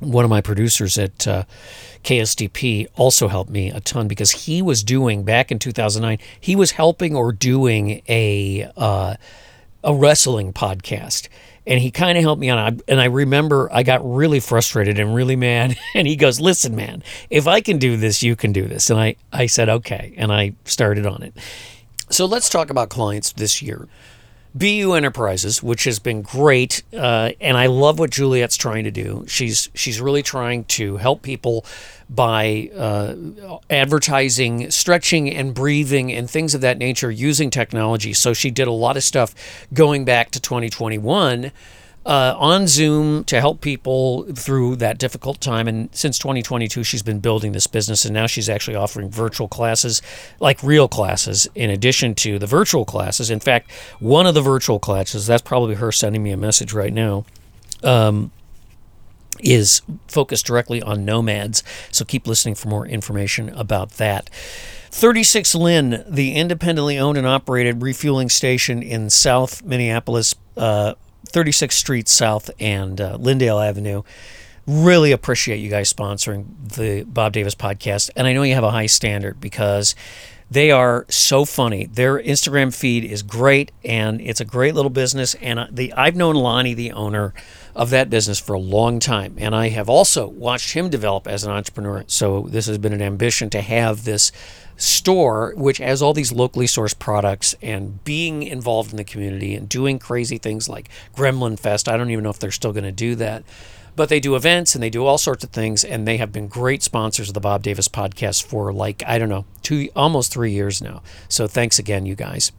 one 0.00 0.24
of 0.24 0.30
my 0.30 0.40
producers 0.40 0.98
at 0.98 1.26
uh, 1.28 1.44
KSTP, 2.04 2.88
also 2.96 3.28
helped 3.28 3.50
me 3.50 3.70
a 3.70 3.80
ton 3.80 4.08
because 4.08 4.30
he 4.30 4.62
was 4.62 4.82
doing 4.82 5.22
back 5.22 5.52
in 5.52 5.58
2009. 5.58 6.18
He 6.40 6.56
was 6.56 6.72
helping 6.72 7.14
or 7.14 7.32
doing 7.32 8.02
a 8.08 8.70
uh, 8.76 9.14
a 9.82 9.94
wrestling 9.94 10.52
podcast 10.52 11.28
and 11.66 11.80
he 11.80 11.90
kind 11.90 12.18
of 12.18 12.24
helped 12.24 12.40
me 12.40 12.50
on. 12.50 12.80
And 12.88 13.00
I 13.00 13.04
remember 13.06 13.68
I 13.72 13.82
got 13.82 14.00
really 14.04 14.40
frustrated 14.40 14.98
and 14.98 15.14
really 15.14 15.36
mad. 15.36 15.76
And 15.94 16.06
he 16.06 16.14
goes, 16.16 16.40
"Listen, 16.40 16.76
man, 16.76 17.02
if 17.30 17.46
I 17.48 17.60
can 17.60 17.78
do 17.78 17.96
this, 17.96 18.22
you 18.22 18.36
can 18.36 18.52
do 18.52 18.66
this." 18.66 18.90
And 18.90 19.00
I 19.00 19.16
I 19.32 19.46
said, 19.46 19.68
"Okay," 19.68 20.14
and 20.16 20.32
I 20.32 20.54
started 20.64 21.04
on 21.04 21.22
it. 21.22 21.34
So 22.10 22.26
let's 22.26 22.48
talk 22.48 22.70
about 22.70 22.90
clients 22.90 23.32
this 23.32 23.60
year. 23.60 23.88
BU 24.54 24.92
Enterprises, 24.94 25.62
which 25.62 25.84
has 25.84 25.98
been 25.98 26.22
great, 26.22 26.82
uh, 26.92 27.30
and 27.40 27.56
I 27.56 27.66
love 27.66 27.98
what 27.98 28.10
Juliet's 28.10 28.56
trying 28.56 28.84
to 28.84 28.90
do. 28.90 29.24
She's 29.28 29.68
she's 29.74 30.00
really 30.00 30.22
trying 30.22 30.64
to 30.64 30.96
help 30.96 31.22
people 31.22 31.64
by 32.08 32.70
uh, 32.76 33.14
advertising, 33.70 34.70
stretching, 34.70 35.32
and 35.32 35.54
breathing, 35.54 36.12
and 36.12 36.28
things 36.28 36.54
of 36.54 36.60
that 36.62 36.78
nature 36.78 37.10
using 37.10 37.50
technology. 37.50 38.12
So 38.12 38.32
she 38.32 38.50
did 38.50 38.66
a 38.66 38.72
lot 38.72 38.96
of 38.96 39.04
stuff 39.04 39.34
going 39.72 40.04
back 40.04 40.32
to 40.32 40.40
2021 40.40 41.52
uh, 42.10 42.34
on 42.36 42.66
Zoom 42.66 43.22
to 43.22 43.38
help 43.38 43.60
people 43.60 44.24
through 44.34 44.74
that 44.74 44.98
difficult 44.98 45.40
time. 45.40 45.68
And 45.68 45.88
since 45.94 46.18
2022, 46.18 46.82
she's 46.82 47.04
been 47.04 47.20
building 47.20 47.52
this 47.52 47.68
business, 47.68 48.04
and 48.04 48.12
now 48.12 48.26
she's 48.26 48.48
actually 48.48 48.74
offering 48.74 49.08
virtual 49.10 49.46
classes, 49.46 50.02
like 50.40 50.60
real 50.60 50.88
classes, 50.88 51.46
in 51.54 51.70
addition 51.70 52.16
to 52.16 52.40
the 52.40 52.48
virtual 52.48 52.84
classes. 52.84 53.30
In 53.30 53.38
fact, 53.38 53.70
one 54.00 54.26
of 54.26 54.34
the 54.34 54.40
virtual 54.40 54.80
classes, 54.80 55.28
that's 55.28 55.40
probably 55.40 55.76
her 55.76 55.92
sending 55.92 56.24
me 56.24 56.32
a 56.32 56.36
message 56.36 56.72
right 56.72 56.92
now. 56.92 57.26
Um, 57.84 58.32
is 59.38 59.80
focused 60.08 60.44
directly 60.44 60.82
on 60.82 61.04
nomads. 61.04 61.62
So 61.92 62.04
keep 62.04 62.26
listening 62.26 62.56
for 62.56 62.68
more 62.68 62.86
information 62.86 63.50
about 63.50 63.92
that. 63.92 64.28
36 64.90 65.54
Lyn, 65.54 66.04
the 66.06 66.34
independently 66.34 66.98
owned 66.98 67.16
and 67.16 67.26
operated 67.26 67.80
refueling 67.80 68.28
station 68.28 68.82
in 68.82 69.08
South 69.08 69.62
Minneapolis, 69.62 70.34
uh, 70.56 70.94
36th 71.30 71.72
Street 71.72 72.08
South 72.08 72.50
and 72.58 73.00
uh, 73.00 73.16
Lyndale 73.18 73.58
Avenue. 73.58 74.02
Really 74.66 75.12
appreciate 75.12 75.58
you 75.58 75.70
guys 75.70 75.92
sponsoring 75.92 76.46
the 76.62 77.04
Bob 77.04 77.32
Davis 77.32 77.54
podcast. 77.54 78.10
And 78.14 78.26
I 78.26 78.32
know 78.32 78.42
you 78.42 78.54
have 78.54 78.64
a 78.64 78.70
high 78.70 78.86
standard 78.86 79.40
because 79.40 79.94
they 80.50 80.70
are 80.70 81.06
so 81.08 81.44
funny. 81.44 81.86
Their 81.86 82.20
Instagram 82.20 82.74
feed 82.74 83.04
is 83.04 83.22
great 83.22 83.70
and 83.84 84.20
it's 84.20 84.40
a 84.40 84.44
great 84.44 84.74
little 84.74 84.90
business. 84.90 85.34
And 85.34 85.68
the 85.70 85.92
I've 85.92 86.16
known 86.16 86.34
Lonnie, 86.34 86.74
the 86.74 86.92
owner 86.92 87.32
of 87.80 87.88
that 87.88 88.10
business, 88.10 88.38
for 88.38 88.52
a 88.52 88.60
long 88.60 89.00
time. 89.00 89.34
And 89.38 89.56
I 89.56 89.70
have 89.70 89.88
also 89.88 90.28
watched 90.28 90.74
him 90.74 90.90
develop 90.90 91.26
as 91.26 91.44
an 91.44 91.50
entrepreneur. 91.50 92.04
So 92.06 92.42
this 92.42 92.66
has 92.66 92.76
been 92.76 92.92
an 92.92 93.00
ambition 93.00 93.48
to 93.50 93.62
have 93.62 94.04
this 94.04 94.32
store, 94.76 95.54
which 95.56 95.78
has 95.78 96.02
all 96.02 96.12
these 96.12 96.30
locally 96.30 96.66
sourced 96.66 96.98
products 96.98 97.54
and 97.62 98.04
being 98.04 98.42
involved 98.42 98.90
in 98.90 98.98
the 98.98 99.04
community 99.04 99.54
and 99.54 99.66
doing 99.66 99.98
crazy 99.98 100.36
things 100.36 100.68
like 100.68 100.90
Gremlin 101.16 101.58
Fest. 101.58 101.88
I 101.88 101.96
don't 101.96 102.10
even 102.10 102.22
know 102.22 102.28
if 102.28 102.38
they're 102.38 102.50
still 102.50 102.74
going 102.74 102.84
to 102.84 102.92
do 102.92 103.14
that. 103.14 103.44
But 103.96 104.10
they 104.10 104.20
do 104.20 104.36
events 104.36 104.74
and 104.74 104.82
they 104.82 104.90
do 104.90 105.06
all 105.06 105.16
sorts 105.16 105.42
of 105.42 105.50
things, 105.50 105.82
and 105.82 106.06
they 106.06 106.18
have 106.18 106.32
been 106.32 106.48
great 106.48 106.82
sponsors 106.82 107.28
of 107.28 107.34
the 107.34 107.40
Bob 107.40 107.62
Davis 107.62 107.88
podcast 107.88 108.44
for 108.44 108.74
like, 108.74 109.02
I 109.06 109.18
don't 109.18 109.30
know, 109.30 109.46
two 109.62 109.88
almost 109.96 110.30
three 110.30 110.52
years 110.52 110.82
now. 110.82 111.02
So 111.30 111.46
thanks 111.46 111.78
again, 111.78 112.04
you 112.04 112.14
guys. 112.14 112.52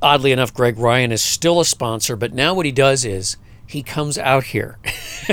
Oddly 0.00 0.30
enough, 0.30 0.54
Greg 0.54 0.78
Ryan 0.78 1.10
is 1.10 1.20
still 1.20 1.60
a 1.60 1.64
sponsor, 1.64 2.14
but 2.14 2.32
now 2.32 2.54
what 2.54 2.64
he 2.64 2.72
does 2.72 3.04
is 3.04 3.36
he 3.70 3.82
comes 3.82 4.18
out 4.18 4.44
here 4.44 4.78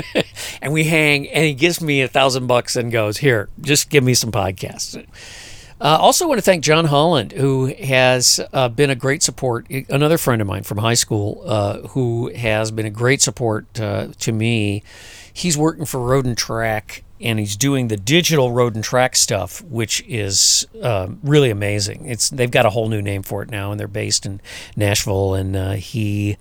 and 0.62 0.72
we 0.72 0.84
hang 0.84 1.28
and 1.28 1.44
he 1.44 1.54
gives 1.54 1.80
me 1.80 2.02
a 2.02 2.08
thousand 2.08 2.46
bucks 2.46 2.76
and 2.76 2.92
goes, 2.92 3.18
Here, 3.18 3.48
just 3.60 3.90
give 3.90 4.04
me 4.04 4.14
some 4.14 4.32
podcasts. 4.32 5.04
Uh, 5.80 5.96
also, 6.00 6.26
want 6.26 6.38
to 6.38 6.42
thank 6.42 6.64
John 6.64 6.86
Holland, 6.86 7.30
who 7.32 7.66
has 7.66 8.40
uh, 8.52 8.68
been 8.68 8.90
a 8.90 8.96
great 8.96 9.22
support. 9.22 9.66
Another 9.88 10.18
friend 10.18 10.42
of 10.42 10.48
mine 10.48 10.64
from 10.64 10.78
high 10.78 10.94
school, 10.94 11.42
uh, 11.46 11.78
who 11.88 12.32
has 12.34 12.72
been 12.72 12.86
a 12.86 12.90
great 12.90 13.22
support 13.22 13.78
uh, 13.78 14.08
to 14.18 14.32
me. 14.32 14.82
He's 15.32 15.56
working 15.56 15.84
for 15.84 16.00
Road 16.00 16.26
and 16.26 16.36
Track, 16.36 17.04
and 17.20 17.38
he's 17.38 17.56
doing 17.56 17.86
the 17.86 17.96
digital 17.96 18.50
Road 18.50 18.74
and 18.74 18.82
Track 18.82 19.14
stuff, 19.14 19.62
which 19.62 20.02
is 20.08 20.66
um, 20.82 21.20
really 21.22 21.50
amazing. 21.50 22.06
It's 22.06 22.28
they've 22.28 22.50
got 22.50 22.66
a 22.66 22.70
whole 22.70 22.88
new 22.88 23.00
name 23.00 23.22
for 23.22 23.42
it 23.42 23.50
now, 23.50 23.70
and 23.70 23.78
they're 23.78 23.86
based 23.86 24.26
in 24.26 24.40
Nashville. 24.74 25.34
And 25.34 25.54
uh, 25.54 25.72
he 25.72 26.38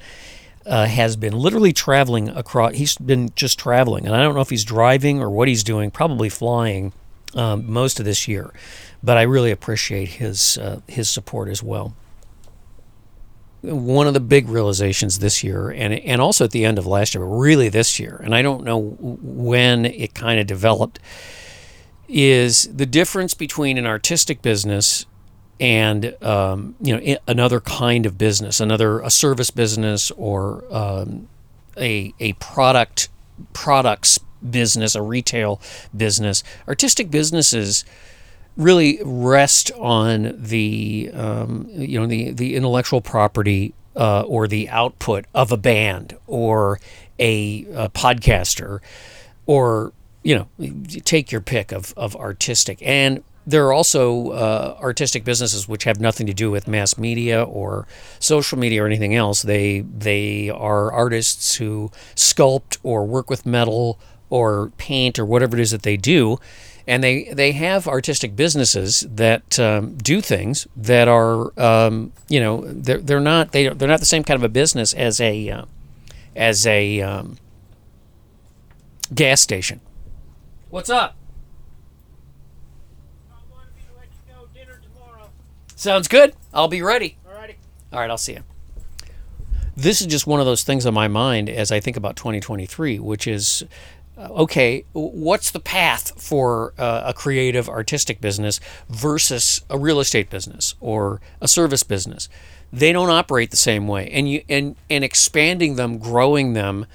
uh, 0.67 0.85
has 0.85 1.15
been 1.15 1.33
literally 1.33 1.73
traveling 1.73 2.29
across. 2.29 2.75
He's 2.75 2.97
been 2.97 3.31
just 3.35 3.57
traveling, 3.57 4.05
and 4.05 4.15
I 4.15 4.21
don't 4.21 4.35
know 4.35 4.41
if 4.41 4.49
he's 4.49 4.65
driving 4.65 5.21
or 5.21 5.29
what 5.29 5.47
he's 5.47 5.63
doing. 5.63 5.91
Probably 5.91 6.29
flying 6.29 6.93
um, 7.33 7.71
most 7.71 7.99
of 7.99 8.05
this 8.05 8.27
year 8.27 8.53
but 9.03 9.17
I 9.17 9.23
really 9.23 9.51
appreciate 9.51 10.09
his 10.09 10.57
uh, 10.57 10.81
his 10.87 11.09
support 11.09 11.49
as 11.49 11.61
well. 11.61 11.95
One 13.61 14.07
of 14.07 14.13
the 14.13 14.19
big 14.19 14.47
realizations 14.47 15.19
this 15.19 15.43
year, 15.43 15.69
and 15.69 15.93
and 15.93 16.21
also 16.21 16.45
at 16.45 16.51
the 16.51 16.65
end 16.65 16.77
of 16.77 16.85
last 16.85 17.13
year, 17.13 17.25
but 17.25 17.31
really 17.31 17.69
this 17.69 17.99
year, 17.99 18.19
and 18.23 18.33
I 18.33 18.41
don't 18.41 18.63
know 18.63 18.97
when 18.99 19.85
it 19.85 20.13
kind 20.13 20.39
of 20.39 20.47
developed, 20.47 20.99
is 22.07 22.63
the 22.73 22.85
difference 22.85 23.33
between 23.33 23.77
an 23.77 23.85
artistic 23.85 24.41
business 24.41 25.05
and 25.59 26.15
um, 26.23 26.75
you 26.81 26.95
know 26.95 27.17
another 27.27 27.59
kind 27.59 28.05
of 28.05 28.17
business, 28.17 28.59
another 28.59 28.99
a 28.99 29.09
service 29.09 29.51
business 29.51 30.11
or 30.11 30.63
um, 30.71 31.27
a 31.77 32.13
a 32.19 32.33
product 32.33 33.09
products 33.53 34.19
business, 34.49 34.95
a 34.95 35.01
retail 35.01 35.61
business. 35.95 36.43
Artistic 36.67 37.09
businesses 37.09 37.85
really 38.55 38.99
rest 39.03 39.71
on 39.73 40.33
the 40.37 41.11
um, 41.13 41.67
you 41.71 41.99
know 41.99 42.07
the 42.07 42.31
the 42.31 42.55
intellectual 42.55 43.01
property 43.01 43.73
uh, 43.95 44.21
or 44.21 44.47
the 44.47 44.69
output 44.69 45.25
of 45.33 45.51
a 45.51 45.57
band 45.57 46.15
or 46.27 46.79
a, 47.19 47.65
a, 47.73 47.89
podcaster 47.89 48.79
or 49.47 49.91
you 50.23 50.35
know 50.35 50.47
take 51.03 51.31
your 51.31 51.41
pick 51.41 51.71
of, 51.71 51.93
of 51.97 52.15
artistic 52.15 52.79
and 52.81 53.23
there 53.47 53.65
are 53.65 53.71
also 53.71 54.31
uh, 54.31 54.77
artistic 54.81 55.23
businesses 55.23 55.69
which 55.69 55.85
have 55.85 56.01
nothing 56.01 56.27
to 56.27 56.33
do 56.33 56.51
with 56.51 56.67
mass 56.67 56.97
media 56.97 57.41
or 57.41 57.87
social 58.19 58.59
media 58.59 58.83
or 58.83 58.85
anything 58.85 59.15
else. 59.15 59.41
They 59.41 59.79
they 59.79 60.49
are 60.49 60.91
artists 60.91 61.55
who 61.55 61.89
sculpt 62.13 62.77
or 62.83 63.05
work 63.05 63.29
with 63.29 63.45
metal 63.45 63.99
or 64.29 64.71
paint 64.77 65.17
or 65.17 65.25
whatever 65.25 65.57
it 65.57 65.61
is 65.61 65.71
that 65.71 65.83
they 65.83 65.95
do, 65.95 66.39
and 66.85 67.01
they 67.01 67.31
they 67.31 67.53
have 67.53 67.87
artistic 67.87 68.35
businesses 68.35 69.07
that 69.09 69.57
um, 69.57 69.95
do 69.95 70.19
things 70.19 70.67
that 70.75 71.07
are 71.07 71.57
um, 71.57 72.11
you 72.27 72.41
know 72.41 72.65
they're 72.65 72.99
they're 72.99 73.21
not 73.21 73.53
they 73.53 73.69
they're 73.69 73.87
not 73.87 74.01
the 74.01 74.05
same 74.05 74.25
kind 74.25 74.37
of 74.37 74.43
a 74.43 74.49
business 74.49 74.91
as 74.91 75.21
a 75.21 75.49
uh, 75.49 75.65
as 76.35 76.67
a 76.67 76.99
um, 76.99 77.37
gas 79.15 79.39
station. 79.39 79.79
What's 80.69 80.89
up? 80.89 81.15
Sounds 85.77 86.07
good. 86.07 86.33
I'll 86.55 86.67
be 86.67 86.81
ready. 86.81 87.17
Alrighty. 87.29 87.53
All 87.93 87.99
right, 87.99 88.09
I'll 88.09 88.17
see 88.17 88.33
you. 88.33 88.43
This 89.75 90.01
is 90.01 90.07
just 90.07 90.25
one 90.25 90.39
of 90.39 90.47
those 90.47 90.63
things 90.63 90.87
on 90.87 90.95
my 90.95 91.07
mind 91.07 91.49
as 91.49 91.71
I 91.71 91.79
think 91.79 91.95
about 91.95 92.15
2023, 92.15 92.97
which 92.97 93.27
is 93.27 93.63
uh, 94.17 94.27
okay, 94.29 94.85
what's 94.93 95.51
the 95.51 95.59
path 95.59 96.19
for 96.19 96.73
uh, 96.79 97.03
a 97.05 97.13
creative 97.13 97.69
artistic 97.69 98.19
business 98.19 98.59
versus 98.89 99.61
a 99.69 99.77
real 99.77 99.99
estate 99.99 100.31
business 100.31 100.73
or 100.81 101.21
a 101.41 101.47
service 101.47 101.83
business? 101.83 102.27
They 102.73 102.91
don't 102.91 103.11
operate 103.11 103.51
the 103.51 103.57
same 103.57 103.87
way, 103.87 104.09
and 104.09 104.27
you 104.27 104.41
and 104.49 104.75
and 104.89 105.03
expanding 105.03 105.75
them, 105.75 105.99
growing 105.99 106.53
them, 106.53 106.87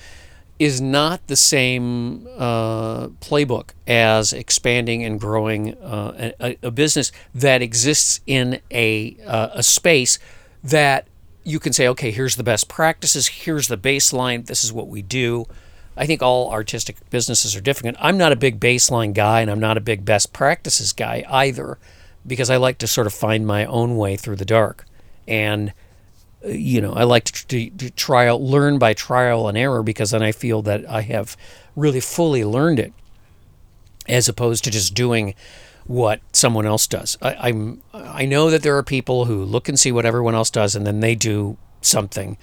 is 0.63 0.81
not 0.81 1.27
the 1.27 1.37
same 1.37 2.27
uh, 2.37 3.09
playbook 3.21 3.71
as 3.87 4.33
expanding 4.33 5.03
and 5.03 5.19
growing 5.19 5.75
uh, 5.79 6.33
a, 6.41 6.57
a, 6.63 6.71
business 6.71 7.11
that 7.35 7.63
exists 7.63 8.21
in 8.27 8.61
a, 8.71 9.17
uh, 9.27 9.49
a 9.55 9.63
space 9.63 10.19
that 10.63 11.07
you 11.43 11.59
can 11.59 11.73
say, 11.73 11.89
okay, 11.89 12.11
here's 12.11 12.37
the 12.37 12.45
best 12.45 12.69
practices, 12.69 13.27
here's 13.27 13.69
the 13.69 13.77
baseline, 13.77 14.47
this 14.47 14.63
is 14.63 14.73
what 14.73 14.89
we 14.89 15.03
do. 15.03 15.47
I 15.97 16.07
think 16.07 16.23
all 16.23 16.51
artistic 16.51 16.97
businesses 17.11 17.57
are 17.57 17.61
different. 17.61 17.97
I'm 18.01 18.17
not 18.17 18.33
a 18.33 18.37
big 18.37 18.61
baseline 18.61 19.13
guy 19.13 19.41
and 19.41 19.51
I'm 19.51 19.61
not 19.61 19.77
a 19.77 19.81
big 19.81 20.05
best 20.05 20.33
practices 20.33 20.93
guy 20.93 21.25
either 21.29 21.79
because 22.27 22.51
I 22.51 22.57
like 22.57 22.79
to 22.79 22.87
sort 22.87 23.07
of 23.07 23.13
find 23.13 23.47
my 23.47 23.65
own 23.67 23.97
way 23.97 24.17
through 24.17 24.37
the 24.37 24.45
dark. 24.45 24.87
And 25.27 25.73
you 26.45 26.81
know, 26.81 26.93
I 26.93 27.05
like 27.05 27.25
to, 27.25 27.47
to, 27.47 27.71
to 27.71 27.91
trial, 27.91 28.45
learn 28.45 28.79
by 28.79 28.95
trial 28.95 29.49
and 29.49 29.57
error 29.57 29.83
because 29.83 30.11
then 30.11 30.23
I 30.23 30.33
feel 30.33 30.63
that 30.63 30.89
I 30.89 31.03
have 31.03 31.37
really 31.77 32.01
fully 32.01 32.45
learned 32.45 32.79
it, 32.79 32.93
as 34.09 34.29
opposed 34.29 34.65
to 34.65 34.71
just 34.71 34.95
doing 34.95 35.35
what 35.87 36.21
someone 36.33 36.67
else 36.67 36.87
does. 36.87 37.19
I, 37.23 37.51
am 37.51 37.83
I 37.93 38.25
know 38.25 38.51
that 38.51 38.63
there 38.63 38.77
are 38.77 38.83
people 38.83 39.25
who 39.27 39.45
look 39.45 39.69
and 39.69 39.79
see 39.79 39.93
what 39.93 40.07
everyone 40.07 40.35
else 40.35 40.51
does 40.51 40.77
and 40.77 40.87
then 40.87 41.01
they 41.01 41.15
do 41.15 41.57
something. 41.81 42.37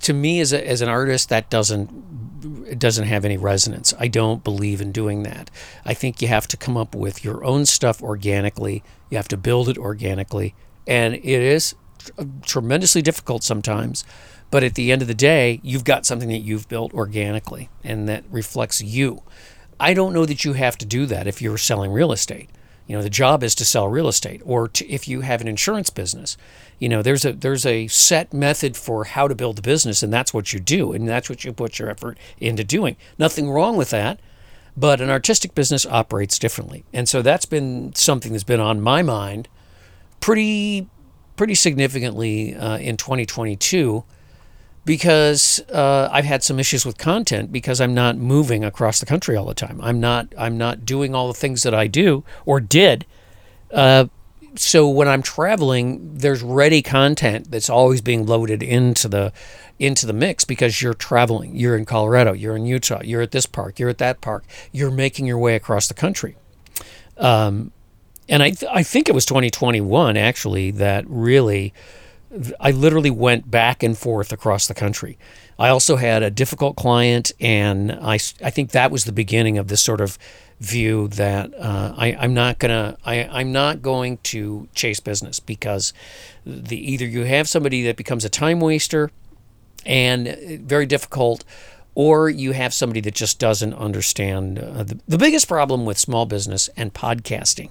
To 0.00 0.12
me, 0.12 0.40
as, 0.40 0.52
a, 0.52 0.66
as 0.66 0.82
an 0.82 0.88
artist, 0.88 1.28
that 1.30 1.48
doesn't 1.48 2.78
doesn't 2.78 3.06
have 3.06 3.24
any 3.24 3.36
resonance. 3.36 3.94
I 3.98 4.08
don't 4.08 4.44
believe 4.44 4.80
in 4.80 4.92
doing 4.92 5.22
that. 5.22 5.50
I 5.84 5.94
think 5.94 6.20
you 6.20 6.28
have 6.28 6.46
to 6.48 6.56
come 6.56 6.76
up 6.76 6.94
with 6.94 7.24
your 7.24 7.44
own 7.44 7.64
stuff 7.66 8.02
organically. 8.02 8.84
You 9.10 9.16
have 9.16 9.28
to 9.28 9.36
build 9.36 9.68
it 9.68 9.78
organically, 9.78 10.54
and 10.86 11.14
it 11.14 11.24
is 11.24 11.74
Uh, 12.18 12.24
tremendously 12.42 13.02
difficult 13.02 13.42
sometimes. 13.42 14.04
But 14.50 14.62
at 14.62 14.74
the 14.74 14.92
end 14.92 15.02
of 15.02 15.08
the 15.08 15.14
day, 15.14 15.60
you've 15.62 15.84
got 15.84 16.06
something 16.06 16.28
that 16.28 16.38
you've 16.38 16.68
built 16.68 16.94
organically 16.94 17.68
and 17.82 18.08
that 18.08 18.24
reflects 18.30 18.80
you. 18.80 19.22
I 19.80 19.92
don't 19.92 20.12
know 20.12 20.24
that 20.24 20.44
you 20.44 20.54
have 20.54 20.78
to 20.78 20.86
do 20.86 21.06
that 21.06 21.26
if 21.26 21.42
you're 21.42 21.58
selling 21.58 21.92
real 21.92 22.12
estate. 22.12 22.48
You 22.86 22.96
know, 22.96 23.02
the 23.02 23.10
job 23.10 23.42
is 23.42 23.54
to 23.56 23.64
sell 23.64 23.88
real 23.88 24.06
estate, 24.06 24.40
or 24.44 24.68
to, 24.68 24.88
if 24.88 25.08
you 25.08 25.22
have 25.22 25.40
an 25.40 25.48
insurance 25.48 25.90
business, 25.90 26.36
you 26.78 26.88
know, 26.88 27.02
there's 27.02 27.24
a 27.24 27.32
there's 27.32 27.66
a 27.66 27.88
set 27.88 28.32
method 28.32 28.76
for 28.76 29.04
how 29.04 29.26
to 29.26 29.34
build 29.34 29.58
a 29.58 29.62
business, 29.62 30.04
and 30.04 30.12
that's 30.12 30.32
what 30.32 30.52
you 30.52 30.60
do, 30.60 30.92
and 30.92 31.08
that's 31.08 31.28
what 31.28 31.44
you 31.44 31.52
put 31.52 31.80
your 31.80 31.90
effort 31.90 32.16
into 32.38 32.62
doing. 32.62 32.96
Nothing 33.18 33.50
wrong 33.50 33.76
with 33.76 33.90
that, 33.90 34.20
but 34.76 35.00
an 35.00 35.10
artistic 35.10 35.52
business 35.52 35.84
operates 35.84 36.38
differently, 36.38 36.84
and 36.92 37.08
so 37.08 37.22
that's 37.22 37.44
been 37.44 37.92
something 37.96 38.30
that's 38.30 38.44
been 38.44 38.60
on 38.60 38.80
my 38.80 39.02
mind 39.02 39.48
pretty 40.20 40.88
pretty 41.36 41.54
significantly 41.54 42.54
uh, 42.54 42.78
in 42.78 42.96
2022 42.96 44.04
because 44.86 45.60
uh, 45.72 46.08
I've 46.12 46.24
had 46.24 46.44
some 46.44 46.60
issues 46.60 46.86
with 46.86 46.96
content 46.96 47.50
because 47.50 47.80
I'm 47.80 47.92
not 47.92 48.16
moving 48.16 48.64
across 48.64 49.00
the 49.00 49.06
country 49.06 49.36
all 49.36 49.44
the 49.44 49.54
time. 49.54 49.80
I'm 49.82 50.00
not 50.00 50.32
I'm 50.38 50.56
not 50.56 50.86
doing 50.86 51.14
all 51.14 51.28
the 51.28 51.34
things 51.34 51.64
that 51.64 51.74
I 51.74 51.88
do 51.88 52.24
or 52.46 52.60
did. 52.60 53.04
Uh, 53.72 54.06
so 54.54 54.88
when 54.88 55.08
I'm 55.08 55.22
traveling, 55.22 56.16
there's 56.16 56.42
ready 56.42 56.82
content 56.82 57.50
that's 57.50 57.68
always 57.68 58.00
being 58.00 58.26
loaded 58.26 58.62
into 58.62 59.08
the 59.08 59.32
into 59.78 60.06
the 60.06 60.12
mix 60.12 60.44
because 60.44 60.80
you're 60.80 60.94
traveling. 60.94 61.56
You're 61.56 61.76
in 61.76 61.84
Colorado. 61.84 62.32
You're 62.32 62.56
in 62.56 62.64
Utah. 62.64 63.02
You're 63.02 63.22
at 63.22 63.32
this 63.32 63.44
park. 63.44 63.78
You're 63.78 63.90
at 63.90 63.98
that 63.98 64.20
park. 64.20 64.44
You're 64.72 64.90
making 64.90 65.26
your 65.26 65.38
way 65.38 65.56
across 65.56 65.88
the 65.88 65.94
country. 65.94 66.36
Um, 67.18 67.72
and 68.28 68.42
I, 68.42 68.50
th- 68.50 68.70
I 68.72 68.82
think 68.82 69.08
it 69.08 69.14
was 69.14 69.24
2021 69.26 70.16
actually 70.16 70.70
that 70.72 71.04
really 71.08 71.72
I 72.60 72.70
literally 72.72 73.10
went 73.10 73.50
back 73.50 73.82
and 73.82 73.96
forth 73.96 74.32
across 74.32 74.66
the 74.66 74.74
country. 74.74 75.18
I 75.58 75.68
also 75.68 75.96
had 75.96 76.22
a 76.22 76.30
difficult 76.30 76.76
client, 76.76 77.32
and 77.40 77.92
I, 77.92 78.14
I 78.42 78.50
think 78.50 78.72
that 78.72 78.90
was 78.90 79.04
the 79.04 79.12
beginning 79.12 79.58
of 79.58 79.68
this 79.68 79.80
sort 79.80 80.00
of 80.00 80.18
view 80.60 81.08
that 81.08 81.54
uh, 81.54 81.94
I, 81.96 82.16
I'm 82.18 82.34
not 82.34 82.58
gonna 82.58 82.96
I, 83.04 83.24
I'm 83.24 83.52
not 83.52 83.82
going 83.82 84.18
to 84.24 84.68
chase 84.74 85.00
business 85.00 85.38
because 85.38 85.92
the 86.44 86.92
either 86.92 87.06
you 87.06 87.24
have 87.24 87.48
somebody 87.48 87.82
that 87.84 87.96
becomes 87.96 88.24
a 88.24 88.30
time 88.30 88.60
waster 88.60 89.10
and 89.84 90.36
very 90.62 90.86
difficult, 90.86 91.44
or 91.94 92.28
you 92.28 92.52
have 92.52 92.74
somebody 92.74 93.00
that 93.02 93.14
just 93.14 93.38
doesn't 93.38 93.74
understand. 93.74 94.58
Uh, 94.58 94.82
the, 94.82 94.98
the 95.06 95.18
biggest 95.18 95.46
problem 95.46 95.86
with 95.86 95.98
small 95.98 96.26
business 96.26 96.68
and 96.76 96.92
podcasting 96.92 97.70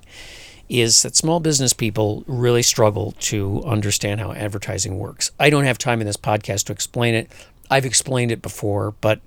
is 0.69 1.03
that 1.03 1.15
small 1.15 1.39
business 1.39 1.73
people 1.73 2.23
really 2.27 2.63
struggle 2.63 3.13
to 3.19 3.63
understand 3.63 4.19
how 4.19 4.31
advertising 4.31 4.97
works. 4.97 5.31
I 5.39 5.49
don't 5.49 5.65
have 5.65 5.77
time 5.77 6.01
in 6.01 6.07
this 6.07 6.17
podcast 6.17 6.65
to 6.65 6.73
explain 6.73 7.13
it. 7.13 7.31
I've 7.69 7.85
explained 7.85 8.31
it 8.31 8.41
before, 8.41 8.91
but 9.01 9.21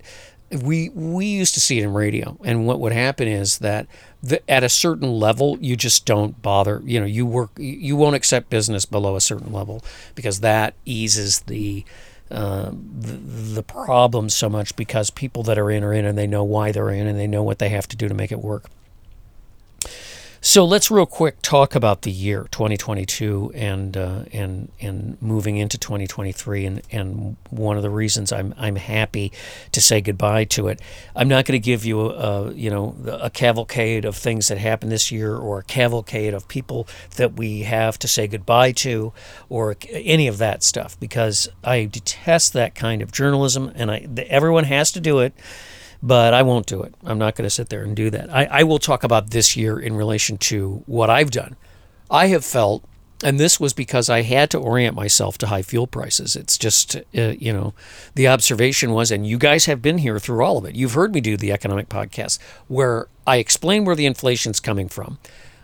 we 0.51 0.89
we 0.89 1.25
used 1.25 1.53
to 1.53 1.59
see 1.59 1.79
it 1.79 1.83
in 1.83 1.93
radio, 1.93 2.37
and 2.43 2.65
what 2.65 2.79
would 2.79 2.91
happen 2.91 3.27
is 3.27 3.59
that 3.59 3.87
the, 4.23 4.49
at 4.49 4.63
a 4.63 4.69
certain 4.69 5.11
level, 5.11 5.57
you 5.61 5.75
just 5.75 6.05
don't 6.05 6.41
bother. 6.41 6.81
You 6.83 6.99
know, 6.99 7.05
you 7.05 7.25
work, 7.25 7.51
you 7.57 7.95
won't 7.95 8.15
accept 8.15 8.49
business 8.49 8.85
below 8.85 9.15
a 9.15 9.21
certain 9.21 9.53
level 9.53 9.83
because 10.15 10.39
that 10.39 10.73
eases 10.85 11.41
the 11.41 11.85
uh, 12.31 12.71
the, 12.71 13.13
the 13.13 13.63
problem 13.63 14.29
so 14.29 14.49
much 14.49 14.75
because 14.75 15.09
people 15.09 15.43
that 15.43 15.57
are 15.57 15.69
in 15.71 15.83
are 15.83 15.93
in 15.93 16.05
and 16.05 16.17
they 16.17 16.27
know 16.27 16.43
why 16.43 16.71
they're 16.71 16.89
in 16.89 17.07
and 17.07 17.19
they 17.19 17.27
know 17.27 17.43
what 17.43 17.59
they 17.59 17.69
have 17.69 17.87
to 17.87 17.95
do 17.95 18.07
to 18.07 18.13
make 18.13 18.31
it 18.31 18.39
work. 18.39 18.65
So 20.41 20.63
let's 20.63 20.89
real 20.89 21.05
quick 21.05 21.41
talk 21.41 21.75
about 21.75 22.03
the 22.03 22.11
year 22.11 22.47
2022 22.51 23.51
and 23.53 23.97
uh, 23.97 24.23
and 24.31 24.71
and 24.79 25.21
moving 25.21 25.57
into 25.57 25.77
2023 25.77 26.65
and 26.65 26.81
and 26.91 27.35
one 27.49 27.75
of 27.75 27.83
the 27.83 27.89
reasons 27.89 28.31
I'm 28.31 28.55
I'm 28.57 28.77
happy 28.77 29.33
to 29.73 29.81
say 29.81 29.99
goodbye 29.99 30.45
to 30.45 30.69
it. 30.69 30.81
I'm 31.13 31.27
not 31.27 31.43
going 31.43 31.59
to 31.59 31.63
give 31.63 31.83
you 31.83 32.09
a, 32.09 32.53
you 32.53 32.69
know 32.69 32.95
a 33.05 33.29
cavalcade 33.29 34.05
of 34.05 34.15
things 34.15 34.47
that 34.47 34.57
happened 34.57 34.93
this 34.93 35.11
year 35.11 35.35
or 35.35 35.59
a 35.59 35.63
cavalcade 35.63 36.33
of 36.33 36.47
people 36.47 36.87
that 37.17 37.33
we 37.33 37.63
have 37.63 37.99
to 37.99 38.07
say 38.07 38.25
goodbye 38.25 38.71
to 38.71 39.11
or 39.49 39.75
any 39.89 40.27
of 40.27 40.37
that 40.37 40.63
stuff 40.63 40.97
because 41.01 41.49
I 41.65 41.83
detest 41.83 42.53
that 42.53 42.75
kind 42.75 43.01
of 43.01 43.11
journalism 43.11 43.73
and 43.75 43.91
I 43.91 44.07
everyone 44.29 44.63
has 44.63 44.93
to 44.93 45.01
do 45.01 45.19
it 45.19 45.33
but 46.01 46.33
I 46.33 46.43
won't 46.43 46.65
do 46.65 46.81
it. 46.83 46.93
I'm 47.03 47.17
not 47.17 47.35
going 47.35 47.45
to 47.45 47.49
sit 47.49 47.69
there 47.69 47.83
and 47.83 47.95
do 47.95 48.09
that. 48.09 48.33
I, 48.33 48.45
I 48.45 48.63
will 48.63 48.79
talk 48.79 49.03
about 49.03 49.31
this 49.31 49.55
year 49.57 49.79
in 49.79 49.95
relation 49.95 50.37
to 50.37 50.83
what 50.85 51.09
I've 51.09 51.31
done. 51.31 51.55
I 52.09 52.27
have 52.27 52.45
felt, 52.45 52.83
and 53.23 53.39
this 53.39 53.59
was 53.59 53.73
because 53.73 54.09
I 54.09 54.21
had 54.21 54.49
to 54.51 54.57
orient 54.57 54.95
myself 54.95 55.37
to 55.39 55.47
high 55.47 55.61
fuel 55.61 55.87
prices. 55.87 56.35
It's 56.35 56.57
just, 56.57 56.95
uh, 56.95 57.01
you 57.13 57.51
know, 57.51 57.73
the 58.15 58.27
observation 58.27 58.91
was, 58.91 59.11
and 59.11 59.27
you 59.27 59.37
guys 59.37 59.65
have 59.65 59.81
been 59.81 59.97
here 59.99 60.19
through 60.19 60.43
all 60.43 60.57
of 60.57 60.65
it. 60.65 60.75
You've 60.75 60.93
heard 60.93 61.13
me 61.13 61.21
do 61.21 61.35
the 61.35 61.51
economic 61.51 61.89
podcast 61.89 62.39
where 62.67 63.07
I 63.27 63.37
explain 63.37 63.83
where 63.83 63.95
the 63.95 64.05
inflation's 64.05 64.59
coming 64.59 64.87
from. 64.87 65.19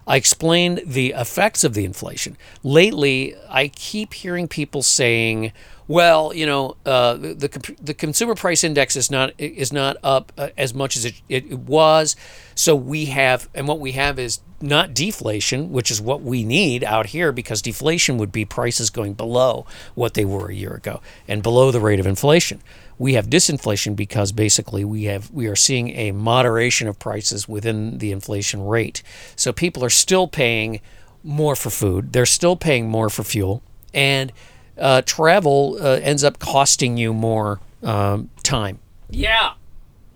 I 0.07 0.17
explained 0.17 0.83
the 0.85 1.13
effects 1.17 1.63
of 1.63 1.73
the 1.73 1.83
inflation. 1.83 2.37
Lately, 2.61 3.35
I 3.49 3.69
keep 3.69 4.13
hearing 4.13 4.47
people 4.47 4.83
saying, 4.83 5.51
well, 5.87 6.33
you 6.33 6.45
know, 6.45 6.77
uh, 6.85 7.13
the 7.13 7.75
the 7.81 7.93
consumer 7.93 8.33
price 8.35 8.63
index 8.63 8.95
is 8.95 9.11
not 9.11 9.33
is 9.37 9.71
not 9.71 9.97
up 10.03 10.31
uh, 10.37 10.49
as 10.57 10.73
much 10.73 10.97
as 10.97 11.05
it, 11.05 11.21
it 11.29 11.59
was. 11.59 12.15
So 12.55 12.75
we 12.75 13.05
have, 13.05 13.49
and 13.53 13.67
what 13.67 13.79
we 13.79 13.91
have 13.91 14.17
is 14.17 14.39
not 14.61 14.93
deflation, 14.93 15.71
which 15.71 15.91
is 15.91 16.01
what 16.01 16.21
we 16.21 16.43
need 16.43 16.83
out 16.83 17.07
here, 17.07 17.31
because 17.31 17.61
deflation 17.61 18.17
would 18.17 18.31
be 18.31 18.45
prices 18.45 18.89
going 18.89 19.13
below 19.13 19.67
what 19.93 20.15
they 20.15 20.25
were 20.25 20.49
a 20.49 20.55
year 20.55 20.73
ago 20.73 21.01
and 21.27 21.43
below 21.43 21.71
the 21.71 21.79
rate 21.79 21.99
of 21.99 22.07
inflation. 22.07 22.61
We 22.97 23.13
have 23.13 23.27
disinflation 23.27 23.95
because 23.95 24.31
basically 24.31 24.85
we 24.85 25.03
have 25.03 25.29
we 25.29 25.45
are 25.47 25.55
seeing 25.55 25.89
a 25.89 26.13
moderation 26.13 26.87
of 26.87 26.97
prices 26.97 27.47
within 27.47 27.99
the 27.99 28.11
inflation 28.11 28.65
rate. 28.65 29.03
So 29.35 29.53
people 29.53 29.83
are 29.83 29.89
still 29.91 30.27
paying 30.27 30.81
more 31.23 31.55
for 31.55 31.69
food. 31.69 32.13
They're 32.13 32.25
still 32.25 32.55
paying 32.55 32.89
more 32.89 33.09
for 33.09 33.23
fuel, 33.23 33.61
and 33.93 34.31
uh, 34.77 35.01
travel 35.03 35.77
uh, 35.79 35.99
ends 36.01 36.23
up 36.23 36.39
costing 36.39 36.97
you 36.97 37.13
more 37.13 37.59
um, 37.83 38.29
time. 38.43 38.79
Yeah. 39.09 39.53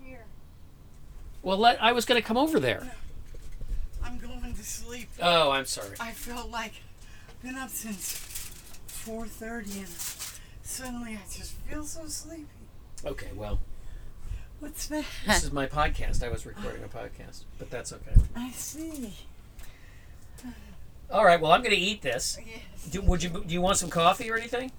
Here. 0.04 0.24
Well, 1.42 1.58
let, 1.58 1.82
I 1.82 1.92
was 1.92 2.04
going 2.04 2.20
to 2.20 2.26
come 2.26 2.36
over 2.36 2.60
there. 2.60 2.92
I'm 4.02 4.18
going 4.18 4.54
to 4.54 4.64
sleep. 4.64 5.08
Oh, 5.20 5.50
I'm 5.50 5.66
sorry. 5.66 5.96
I 6.00 6.12
felt 6.12 6.50
like 6.50 6.74
I've 7.28 7.42
been 7.42 7.56
up 7.56 7.70
since 7.70 8.50
4:30 9.06 9.78
and 9.78 9.88
suddenly 10.62 11.12
I 11.12 11.20
just 11.32 11.52
feel 11.52 11.84
so 11.84 12.06
sleepy. 12.06 12.46
Okay, 13.04 13.28
well. 13.34 13.60
What's 14.60 14.88
that? 14.88 15.06
This 15.26 15.44
is 15.44 15.52
my 15.52 15.66
podcast. 15.66 16.22
I 16.22 16.28
was 16.28 16.44
recording 16.44 16.84
a 16.84 16.88
podcast, 16.96 17.44
but 17.58 17.70
that's 17.70 17.94
okay. 17.94 18.12
I 18.36 18.50
see. 18.50 19.14
All 21.12 21.24
right. 21.24 21.40
Well, 21.40 21.52
I'm 21.52 21.60
going 21.62 21.74
to 21.74 21.80
eat 21.80 22.02
this. 22.02 22.38
Yes. 22.44 22.86
Do, 22.90 23.00
would 23.02 23.22
you? 23.22 23.30
Do 23.30 23.52
you 23.52 23.60
want 23.60 23.76
some 23.78 23.90
coffee 23.90 24.30
or 24.30 24.36
anything? 24.36 24.72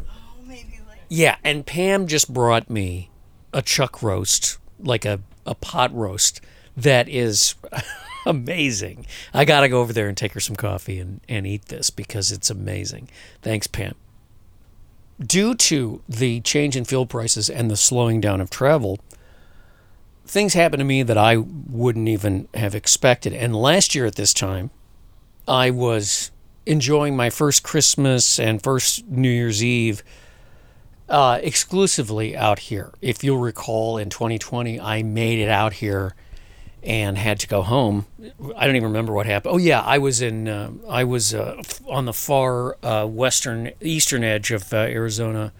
Oh, 0.00 0.34
maybe 0.44 0.80
later. 0.88 1.00
Yeah, 1.08 1.36
and 1.44 1.66
Pam 1.66 2.06
just 2.06 2.32
brought 2.32 2.70
me 2.70 3.10
a 3.52 3.62
chuck 3.62 4.02
roast, 4.02 4.58
like 4.78 5.04
a 5.04 5.20
a 5.44 5.54
pot 5.54 5.94
roast 5.94 6.40
that 6.76 7.08
is 7.08 7.54
amazing. 8.26 9.06
I 9.32 9.44
got 9.44 9.60
to 9.60 9.68
go 9.68 9.80
over 9.80 9.92
there 9.92 10.08
and 10.08 10.16
take 10.16 10.32
her 10.32 10.40
some 10.40 10.56
coffee 10.56 10.98
and 10.98 11.20
and 11.28 11.46
eat 11.46 11.66
this 11.66 11.90
because 11.90 12.32
it's 12.32 12.50
amazing. 12.50 13.08
Thanks, 13.42 13.66
Pam. 13.66 13.94
due 15.24 15.54
to 15.54 16.02
the 16.08 16.40
change 16.40 16.76
in 16.76 16.84
fuel 16.84 17.06
prices 17.06 17.48
and 17.48 17.70
the 17.70 17.76
slowing 17.76 18.20
down 18.20 18.40
of 18.40 18.50
travel, 18.50 18.98
things 20.26 20.54
happened 20.54 20.80
to 20.80 20.84
me 20.84 21.02
that 21.02 21.16
I 21.18 21.36
wouldn't 21.36 22.08
even 22.08 22.48
have 22.54 22.74
expected. 22.74 23.32
And 23.32 23.54
last 23.54 23.94
year 23.94 24.06
at 24.06 24.16
this 24.16 24.34
time, 24.34 24.70
I 25.48 25.70
was 25.70 26.30
enjoying 26.64 27.16
my 27.16 27.30
first 27.30 27.62
Christmas 27.62 28.38
and 28.38 28.62
first 28.62 29.06
New 29.06 29.30
Year's 29.30 29.62
Eve 29.62 30.02
uh, 31.08 31.38
exclusively 31.42 32.36
out 32.36 32.58
here. 32.58 32.92
If 33.00 33.22
you'll 33.22 33.38
recall, 33.38 33.98
in 33.98 34.10
2020, 34.10 34.80
I 34.80 35.02
made 35.02 35.38
it 35.38 35.48
out 35.48 35.74
here 35.74 36.14
and 36.82 37.18
had 37.18 37.40
to 37.40 37.48
go 37.48 37.62
home. 37.62 38.06
I 38.56 38.66
don't 38.66 38.76
even 38.76 38.88
remember 38.88 39.12
what 39.12 39.26
happened. 39.26 39.54
Oh 39.54 39.58
yeah, 39.58 39.80
I 39.80 39.98
was 39.98 40.20
in 40.22 40.48
uh, 40.48 40.70
I 40.88 41.04
was 41.04 41.34
uh, 41.34 41.62
on 41.88 42.04
the 42.04 42.12
far 42.12 42.76
uh, 42.84 43.06
western 43.06 43.72
eastern 43.80 44.22
edge 44.22 44.52
of 44.52 44.72
uh, 44.72 44.78
Arizona 44.78 45.52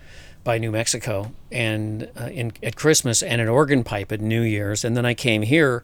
by 0.44 0.58
New 0.58 0.70
Mexico 0.70 1.32
and 1.50 2.08
uh, 2.20 2.26
in 2.26 2.52
at 2.62 2.76
Christmas 2.76 3.22
and 3.24 3.40
an 3.40 3.48
organ 3.48 3.82
pipe 3.82 4.12
at 4.12 4.20
New 4.20 4.42
Year's 4.42 4.84
and 4.84 4.96
then 4.96 5.04
I 5.04 5.14
came 5.14 5.42
here 5.42 5.82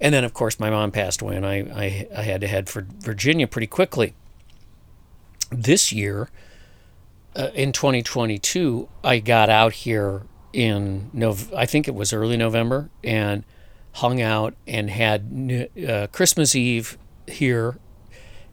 and 0.00 0.14
then 0.14 0.24
of 0.24 0.34
course 0.34 0.60
my 0.60 0.70
mom 0.70 0.90
passed 0.90 1.22
away 1.22 1.36
and 1.36 1.46
I 1.46 1.56
I, 1.74 2.08
I 2.16 2.22
had 2.22 2.40
to 2.42 2.46
head 2.46 2.68
for 2.68 2.86
Virginia 3.00 3.46
pretty 3.46 3.66
quickly. 3.66 4.14
This 5.50 5.92
year 5.92 6.28
uh, 7.36 7.50
in 7.54 7.72
2022 7.72 8.88
I 9.02 9.18
got 9.18 9.48
out 9.48 9.72
here 9.72 10.22
in 10.52 11.10
Nov- 11.12 11.52
I 11.54 11.66
think 11.66 11.88
it 11.88 11.94
was 11.94 12.12
early 12.12 12.36
November 12.36 12.90
and 13.04 13.44
hung 13.94 14.20
out 14.20 14.54
and 14.66 14.90
had 14.90 15.70
uh, 15.88 16.06
Christmas 16.12 16.54
Eve 16.54 16.98
here. 17.26 17.78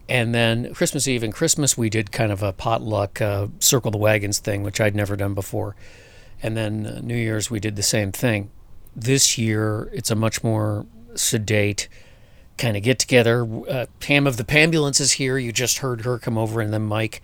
And 0.08 0.36
then 0.36 0.74
Christmas 0.74 1.08
Eve 1.08 1.24
and 1.24 1.34
Christmas, 1.34 1.78
we 1.78 1.90
did 1.90 2.12
kind 2.12 2.32
of 2.32 2.44
a 2.44 2.54
potluck 2.54 3.22
uh, 3.22 3.48
circle 3.60 3.92
the 3.92 3.98
wagons 3.98 4.40
thing, 4.40 4.62
which 4.62 4.80
I'd 4.80 4.96
never 4.96 5.16
done 5.16 5.34
before. 5.34 5.76
And 6.44 6.56
then 6.56 6.86
uh, 6.86 7.00
New 7.02 7.16
Year's, 7.16 7.50
we 7.50 7.60
did 7.60 7.76
the 7.76 7.84
same 7.84 8.12
thing. 8.12 8.52
This 8.96 9.38
year, 9.38 9.90
it's 9.94 10.12
a 10.12 10.16
much 10.16 10.44
more 10.44 10.86
sedate 11.16 11.88
kind 12.58 12.78
of 12.78 12.84
get 12.84 13.00
together. 13.00 13.48
Uh, 13.70 13.86
Pam 14.00 14.28
of 14.28 14.38
the 14.38 14.46
Pambulance 14.46 15.00
is 15.00 15.14
here. 15.14 15.38
You 15.38 15.52
just 15.52 15.80
heard 15.80 16.02
her 16.06 16.18
come 16.18 16.38
over, 16.38 16.62
and 16.62 16.74
then 16.74 16.84
Mike 16.84 17.22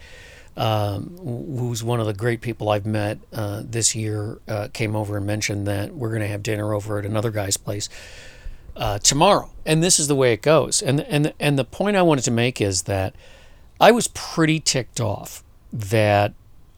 um, 0.58 1.18
who's 1.18 1.84
one 1.84 2.00
of 2.00 2.06
the 2.06 2.14
great 2.14 2.42
people 2.42 2.70
I've 2.70 2.86
met 2.86 3.20
uh, 3.32 3.64
this 3.66 3.96
year, 3.96 4.40
uh, 4.48 4.68
came 4.74 4.96
over 4.96 5.18
and 5.18 5.26
mentioned 5.26 5.66
that 5.68 5.94
we're 5.94 6.10
going 6.10 6.22
to 6.22 6.28
have 6.28 6.44
dinner 6.44 6.74
over 6.74 7.00
at 7.00 7.06
another 7.06 7.32
guy's 7.32 7.58
place 7.58 7.88
uh, 8.76 9.00
tomorrow. 9.00 9.52
And 9.66 9.82
this 9.82 10.00
is 10.00 10.08
the 10.08 10.16
way 10.16 10.34
it 10.34 10.42
goes. 10.42 10.82
And 10.82 11.02
and 11.02 11.34
and 11.40 11.58
the 11.58 11.64
point 11.64 11.96
I 11.96 12.02
wanted 12.02 12.24
to 12.26 12.32
make 12.32 12.60
is 12.60 12.84
that 12.84 13.16
I 13.80 13.92
was 13.92 14.10
pretty 14.10 14.60
ticked 14.60 15.00
off 15.00 15.44
that 15.72 16.34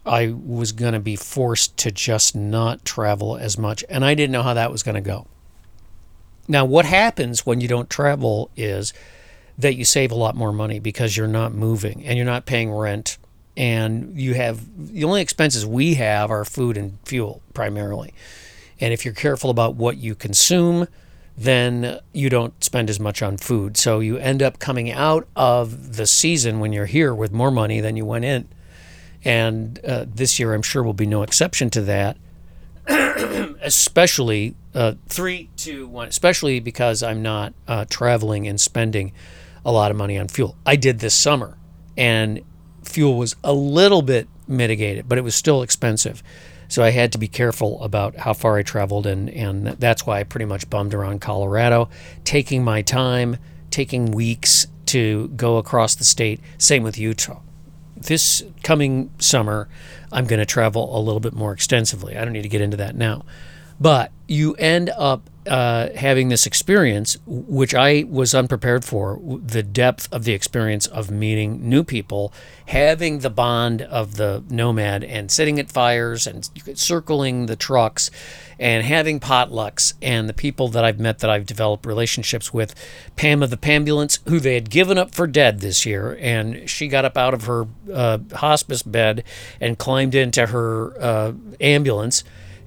I 0.05 0.27
was 0.27 0.71
going 0.71 0.93
to 0.93 0.99
be 0.99 1.15
forced 1.15 1.77
to 1.77 1.91
just 1.91 2.35
not 2.35 2.85
travel 2.85 3.37
as 3.37 3.57
much, 3.57 3.83
and 3.89 4.05
I 4.05 4.13
didn't 4.13 4.31
know 4.31 4.43
how 4.43 4.53
that 4.53 4.71
was 4.71 4.83
going 4.83 4.95
to 4.95 5.01
go. 5.01 5.27
Now, 6.47 6.65
what 6.65 6.85
happens 6.85 7.45
when 7.45 7.61
you 7.61 7.67
don't 7.67 7.89
travel 7.89 8.49
is 8.55 8.93
that 9.57 9.75
you 9.75 9.85
save 9.85 10.11
a 10.11 10.15
lot 10.15 10.35
more 10.35 10.51
money 10.51 10.79
because 10.79 11.15
you're 11.15 11.27
not 11.27 11.53
moving 11.53 12.03
and 12.05 12.17
you're 12.17 12.25
not 12.25 12.45
paying 12.45 12.71
rent 12.71 13.17
and 13.55 14.19
you 14.19 14.33
have 14.33 14.93
the 14.93 15.03
only 15.03 15.21
expenses 15.21 15.65
we 15.65 15.93
have 15.95 16.31
are 16.31 16.43
food 16.43 16.75
and 16.75 16.97
fuel 17.05 17.41
primarily. 17.53 18.13
And 18.79 18.93
if 18.93 19.05
you're 19.05 19.13
careful 19.13 19.49
about 19.49 19.75
what 19.75 19.97
you 19.97 20.15
consume, 20.15 20.87
then 21.37 21.99
you 22.13 22.29
don't 22.29 22.63
spend 22.63 22.89
as 22.89 22.99
much 22.99 23.21
on 23.21 23.37
food. 23.37 23.77
So 23.77 23.99
you 23.99 24.17
end 24.17 24.41
up 24.41 24.59
coming 24.59 24.91
out 24.91 25.27
of 25.35 25.95
the 25.97 26.07
season 26.07 26.59
when 26.59 26.73
you're 26.73 26.87
here 26.87 27.13
with 27.13 27.31
more 27.31 27.51
money 27.51 27.79
than 27.79 27.95
you 27.95 28.05
went 28.05 28.25
in. 28.25 28.47
And 29.23 29.79
uh, 29.85 30.05
this 30.07 30.39
year, 30.39 30.53
I'm 30.53 30.61
sure, 30.61 30.83
will 30.83 30.93
be 30.93 31.05
no 31.05 31.23
exception 31.23 31.69
to 31.71 31.81
that. 31.83 32.17
especially 33.61 34.55
uh, 34.73 34.93
three, 35.07 35.49
two, 35.55 35.87
one. 35.87 36.07
Especially 36.07 36.59
because 36.59 37.03
I'm 37.03 37.21
not 37.21 37.53
uh, 37.67 37.85
traveling 37.89 38.47
and 38.47 38.59
spending 38.59 39.13
a 39.65 39.71
lot 39.71 39.91
of 39.91 39.97
money 39.97 40.17
on 40.17 40.27
fuel. 40.27 40.57
I 40.65 40.75
did 40.75 40.99
this 40.99 41.13
summer, 41.13 41.57
and 41.97 42.41
fuel 42.83 43.17
was 43.17 43.35
a 43.43 43.53
little 43.53 44.01
bit 44.01 44.27
mitigated, 44.47 45.07
but 45.07 45.17
it 45.17 45.21
was 45.21 45.35
still 45.35 45.61
expensive. 45.61 46.21
So 46.67 46.83
I 46.83 46.89
had 46.89 47.11
to 47.11 47.17
be 47.17 47.27
careful 47.27 47.81
about 47.83 48.15
how 48.17 48.33
far 48.33 48.57
I 48.57 48.63
traveled, 48.63 49.05
and, 49.05 49.29
and 49.29 49.67
that's 49.67 50.05
why 50.05 50.19
I 50.19 50.23
pretty 50.23 50.45
much 50.45 50.69
bummed 50.69 50.93
around 50.93 51.21
Colorado, 51.21 51.89
taking 52.23 52.63
my 52.63 52.81
time, 52.81 53.37
taking 53.69 54.11
weeks 54.11 54.67
to 54.87 55.27
go 55.29 55.57
across 55.57 55.95
the 55.95 56.03
state. 56.03 56.39
Same 56.57 56.83
with 56.83 56.97
Utah. 56.97 57.41
This 58.03 58.43
coming 58.63 59.11
summer, 59.19 59.67
I'm 60.11 60.25
going 60.25 60.39
to 60.39 60.45
travel 60.45 60.97
a 60.97 60.99
little 60.99 61.19
bit 61.19 61.33
more 61.33 61.53
extensively. 61.53 62.17
I 62.17 62.23
don't 62.23 62.33
need 62.33 62.43
to 62.43 62.49
get 62.49 62.61
into 62.61 62.77
that 62.77 62.95
now. 62.95 63.25
But 63.79 64.11
you 64.27 64.53
end 64.55 64.89
up 64.91 65.29
uh, 65.47 65.89
having 65.95 66.29
this 66.29 66.45
experience, 66.45 67.17
which 67.25 67.73
I 67.75 68.05
was 68.07 68.33
unprepared 68.33 68.85
for, 68.85 69.19
the 69.23 69.63
depth 69.63 70.07
of 70.11 70.23
the 70.23 70.33
experience 70.33 70.87
of 70.87 71.11
meeting 71.11 71.67
new 71.67 71.83
people, 71.83 72.33
having 72.67 73.19
the 73.19 73.29
bond 73.29 73.81
of 73.81 74.15
the 74.15 74.43
nomad, 74.49 75.03
and 75.03 75.29
sitting 75.29 75.59
at 75.59 75.71
fires 75.71 76.25
and 76.25 76.49
circling 76.75 77.47
the 77.47 77.55
trucks, 77.55 78.09
and 78.57 78.85
having 78.85 79.19
potlucks, 79.19 79.93
and 80.01 80.29
the 80.29 80.33
people 80.33 80.69
that 80.69 80.85
I've 80.85 80.99
met 80.99 81.19
that 81.19 81.29
I've 81.29 81.45
developed 81.45 81.85
relationships 81.85 82.53
with. 82.53 82.73
Pam 83.15 83.43
of 83.43 83.49
the 83.49 83.57
Pambulance, 83.57 84.19
who 84.27 84.39
they 84.39 84.53
had 84.53 84.69
given 84.69 84.97
up 84.97 85.13
for 85.13 85.27
dead 85.27 85.59
this 85.59 85.85
year, 85.85 86.17
and 86.21 86.69
she 86.69 86.87
got 86.87 87.05
up 87.05 87.17
out 87.17 87.33
of 87.33 87.45
her 87.45 87.67
uh, 87.91 88.19
hospice 88.33 88.83
bed 88.83 89.23
and 89.59 89.77
climbed 89.77 90.15
into 90.15 90.47
her 90.47 90.93
uh, 91.01 91.33
ambulance 91.59 92.23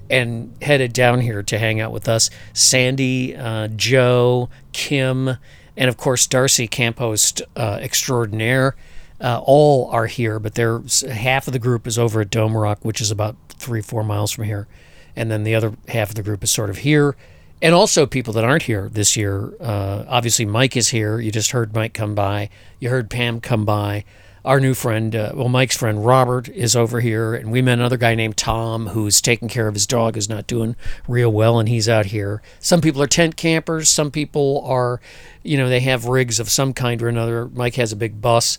and 0.09 0.55
headed 0.61 0.93
down 0.93 1.21
here 1.21 1.43
to 1.43 1.57
hang 1.57 1.79
out 1.79 1.91
with 1.91 2.07
us. 2.07 2.29
Sandy, 2.53 3.35
uh, 3.35 3.67
Joe, 3.69 4.49
Kim, 4.71 5.37
and 5.75 5.89
of 5.89 5.97
course 5.97 6.27
Darcy 6.27 6.67
Campost 6.67 7.41
uh, 7.55 7.79
extraordinaire. 7.81 8.75
Uh, 9.19 9.41
all 9.43 9.89
are 9.89 10.05
here, 10.05 10.39
but 10.39 10.53
there's 10.53 11.01
half 11.01 11.47
of 11.47 11.53
the 11.53 11.59
group 11.59 11.87
is 11.87 11.97
over 11.97 12.21
at 12.21 12.29
Dome 12.29 12.55
Rock, 12.55 12.79
which 12.83 13.01
is 13.01 13.09
about 13.09 13.35
three, 13.49 13.81
four 13.81 14.03
miles 14.03 14.31
from 14.31 14.43
here, 14.43 14.67
and 15.15 15.31
then 15.31 15.43
the 15.43 15.55
other 15.55 15.73
half 15.87 16.09
of 16.09 16.15
the 16.15 16.21
group 16.21 16.43
is 16.43 16.51
sort 16.51 16.69
of 16.69 16.77
here, 16.79 17.15
and 17.59 17.73
also 17.73 18.05
people 18.05 18.31
that 18.33 18.43
aren't 18.43 18.63
here 18.63 18.89
this 18.89 19.17
year. 19.17 19.53
Uh, 19.59 20.05
obviously, 20.07 20.45
Mike 20.45 20.77
is 20.77 20.89
here. 20.89 21.19
You 21.19 21.31
just 21.31 21.49
heard 21.49 21.73
Mike 21.73 21.95
come 21.95 22.13
by. 22.13 22.49
You 22.79 22.89
heard 22.89 23.09
Pam 23.09 23.41
come 23.41 23.65
by 23.65 24.03
our 24.47 24.61
new 24.61 24.73
friend, 24.73 25.13
uh, 25.13 25.33
well, 25.35 25.49
Mike's 25.49 25.75
friend 25.75 26.05
Robert 26.05 26.47
is 26.47 26.73
over 26.73 27.01
here, 27.01 27.35
and 27.35 27.51
we 27.51 27.61
met 27.61 27.73
another 27.73 27.97
guy 27.97 28.15
named 28.15 28.37
Tom 28.37 28.87
who's 28.87 29.19
taking 29.19 29.49
care 29.49 29.67
of 29.67 29.73
his 29.73 29.85
dog, 29.85 30.15
is 30.15 30.29
not 30.29 30.47
doing 30.47 30.77
real 31.05 31.29
well, 31.29 31.59
and 31.59 31.67
he's 31.67 31.89
out 31.89 32.07
here. 32.07 32.41
Some 32.61 32.79
people 32.79 33.01
are 33.01 33.07
tent 33.07 33.35
campers. 33.35 33.89
Some 33.89 34.09
people 34.09 34.63
are, 34.65 35.01
you 35.43 35.57
know, 35.57 35.67
they 35.67 35.81
have 35.81 36.05
rigs 36.05 36.39
of 36.39 36.49
some 36.49 36.73
kind 36.73 37.01
or 37.01 37.09
another. 37.09 37.49
Mike 37.49 37.75
has 37.75 37.91
a 37.91 37.97
big 37.97 38.21
bus. 38.21 38.57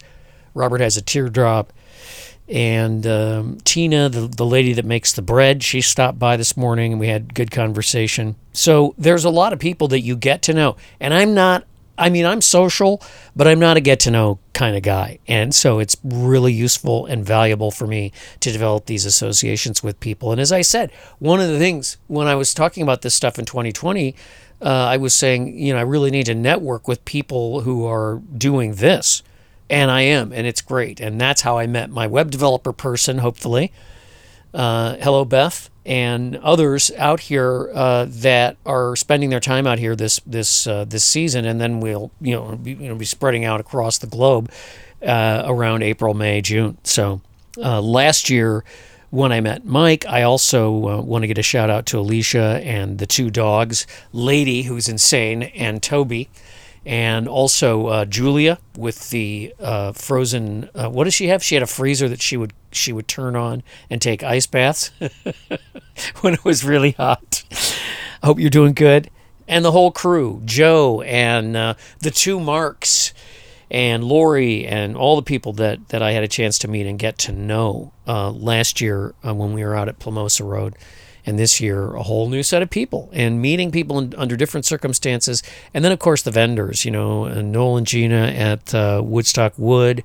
Robert 0.53 0.83
has 0.83 0.98
a 0.98 1.03
teardrop. 1.03 1.72
And 2.51 3.07
um, 3.07 3.59
Tina, 3.64 4.11
the, 4.11 4.27
the 4.27 4.44
lady 4.44 4.74
that 4.74 4.85
makes 4.85 5.14
the 5.14 5.22
bread, 5.22 5.62
she 5.62 5.81
stopped 5.81 6.18
by 6.18 6.37
this 6.37 6.57
morning 6.57 6.92
and 6.92 7.01
we 7.01 7.09
had 7.09 7.35
good 7.35 7.51
conversation. 7.51 8.37
So 8.53 8.94
there's 8.98 9.24
a 9.24 9.31
lot 9.31 9.53
of 9.53 9.59
people 9.59 9.88
that 9.88 10.01
you 10.01 10.16
get 10.16 10.42
to 10.42 10.55
know. 10.55 10.77
And 10.98 11.12
I'm 11.12 11.35
not 11.35 11.64
I 11.99 12.09
mean, 12.11 12.25
I'm 12.25 12.41
social, 12.41 13.03
but 13.35 13.49
I'm 13.49 13.59
not 13.59 13.77
a 13.77 13.81
get 13.81 14.01
to 14.01 14.11
know 14.11 14.39
kind 14.55 14.77
of 14.77 14.83
guy. 14.83 15.19
And 15.27 15.55
so 15.55 15.81
it's 15.81 15.97
really 16.05 16.53
useful 16.53 17.07
and 17.07 17.25
valuable 17.25 17.71
for 17.71 17.87
me 17.87 18.13
to 18.41 18.53
develop 18.53 18.87
these 18.87 19.05
associations 19.05 19.83
with 19.83 19.99
people. 20.01 20.33
And 20.33 20.41
as 20.41 20.53
I 20.53 20.63
said, 20.63 20.93
one 21.19 21.41
of 21.41 21.49
the 21.49 21.59
things 21.59 21.99
when 22.07 22.29
I 22.29 22.37
was 22.37 22.55
talking 22.55 22.83
about 22.83 23.03
this 23.03 23.15
stuff 23.15 23.39
in 23.39 23.45
2020, 23.45 24.15
uh, 24.61 24.65
I 24.65 24.97
was 24.97 25.15
saying, 25.15 25.59
you 25.59 25.73
know, 25.73 25.79
I 25.79 25.83
really 25.83 26.11
need 26.11 26.27
to 26.27 26.35
network 26.35 26.89
with 26.89 27.05
people 27.05 27.63
who 27.63 27.85
are 27.87 28.23
doing 28.37 28.75
this. 28.77 29.23
And 29.71 29.91
I 29.91 30.01
am, 30.01 30.33
and 30.33 30.47
it's 30.47 30.63
great. 30.63 30.99
And 30.99 31.21
that's 31.21 31.43
how 31.43 31.59
I 31.59 31.67
met 31.67 31.91
my 31.91 32.07
web 32.07 32.31
developer 32.31 32.73
person, 32.73 33.19
hopefully. 33.19 33.71
Uh, 34.55 34.97
hello, 34.97 35.25
Beth 35.25 35.71
and 35.89 36.37
others 36.37 36.91
out 36.99 37.19
here 37.19 37.71
uh, 37.75 38.07
that 38.09 38.59
are 38.67 38.95
spending 38.95 39.31
their 39.31 39.41
time 39.41 39.67
out 39.67 39.79
here 39.79 39.97
this 39.97 40.21
this 40.27 40.67
uh, 40.67 40.85
this 40.85 41.03
season, 41.03 41.47
and 41.47 41.61
then 41.61 41.81
we'll 41.81 42.11
you 42.21 42.35
know 42.35 42.57
be, 42.57 42.73
you 42.73 42.89
know 42.89 42.95
be 42.95 43.07
spreading 43.07 43.45
out 43.45 43.61
across 43.61 43.99
the 43.99 44.07
globe 44.07 44.51
uh, 45.03 45.43
around 45.47 45.83
April, 45.83 46.13
May, 46.15 46.41
June. 46.43 46.79
So 46.85 47.21
uh, 47.57 47.81
last 47.81 48.31
year. 48.31 48.65
When 49.11 49.33
I 49.33 49.41
met 49.41 49.65
Mike, 49.65 50.05
I 50.05 50.21
also 50.21 50.71
want 50.71 51.23
to 51.23 51.27
get 51.27 51.39
a 51.39 51.43
shout 51.43 51.71
out 51.71 51.87
to 51.87 51.99
Alicia 51.99 52.61
and 52.63 52.99
the 52.99 53.07
two 53.07 53.31
dogs, 53.31 53.87
Lady, 54.13 54.65
who's 54.65 54.87
insane, 54.87 55.45
and 55.45 55.83
Toby 55.83 56.29
and 56.87 57.29
also 57.29 57.87
uh, 57.87 58.05
Julia 58.05 58.59
with 58.77 59.11
the 59.11 59.55
uh, 59.61 59.93
frozen. 59.93 60.71
Uh, 60.75 60.88
what 60.88 61.05
does 61.05 61.14
she 61.14 61.29
have? 61.29 61.43
She 61.43 61.55
had 61.55 61.62
a 61.62 61.67
freezer 61.67 62.09
that 62.09 62.23
she 62.23 62.37
would 62.37 62.53
she 62.71 62.93
would 62.93 63.09
turn 63.09 63.37
on 63.37 63.62
and 63.91 64.01
take 64.01 64.23
ice 64.23 64.47
baths 64.47 64.91
when 66.21 66.35
it 66.35 66.45
was 66.45 66.64
really 66.64 66.93
hot. 66.93 67.45
I 68.23 68.27
hope 68.27 68.38
you're 68.38 68.51
doing 68.51 68.75
good. 68.75 69.11
And 69.47 69.64
the 69.64 69.73
whole 69.73 69.91
crew, 69.91 70.43
Joe 70.45 71.01
and 71.03 71.57
uh, 71.57 71.75
the 72.01 72.11
two 72.11 72.38
Marks, 72.38 73.14
and 73.71 74.05
Lori 74.05 74.67
and 74.67 74.97
all 74.97 75.17
the 75.17 75.23
people 75.23 75.53
that, 75.55 75.88
that 75.88 76.03
I 76.03 76.12
had 76.12 76.25
a 76.25 76.29
chance 76.29 76.59
to 76.61 76.69
meet 76.69 76.87
and 76.87 76.99
get 76.99 77.19
to 77.19 77.33
know 77.33 77.93
uh, 78.07 78.31
last 78.31 78.81
year 78.81 79.14
uh, 79.27 79.35
when 79.35 79.53
we 79.53 79.64
were 79.64 79.77
out 79.77 79.88
at 79.88 79.99
Plomosa 79.99 80.47
Road. 80.47 80.75
And 81.29 81.38
this 81.38 81.61
year, 81.61 81.95
a 81.95 82.03
whole 82.03 82.31
new 82.31 82.43
set 82.43 82.62
of 82.62 82.71
people 82.71 83.11
and 83.12 83.43
meeting 83.43 83.71
people 83.71 83.99
in, 83.99 84.14
under 84.17 84.35
different 84.35 84.64
circumstances. 84.64 85.43
And 85.75 85.85
then, 85.85 85.93
of 85.93 85.99
course, 85.99 86.23
the 86.23 86.31
vendors, 86.31 86.87
you 86.87 86.91
know, 86.91 87.29
Noel 87.29 87.77
and 87.77 87.87
Gina 87.87 88.29
at 88.29 88.75
uh, 88.75 89.03
Woodstock 89.05 89.53
Wood, 89.59 90.05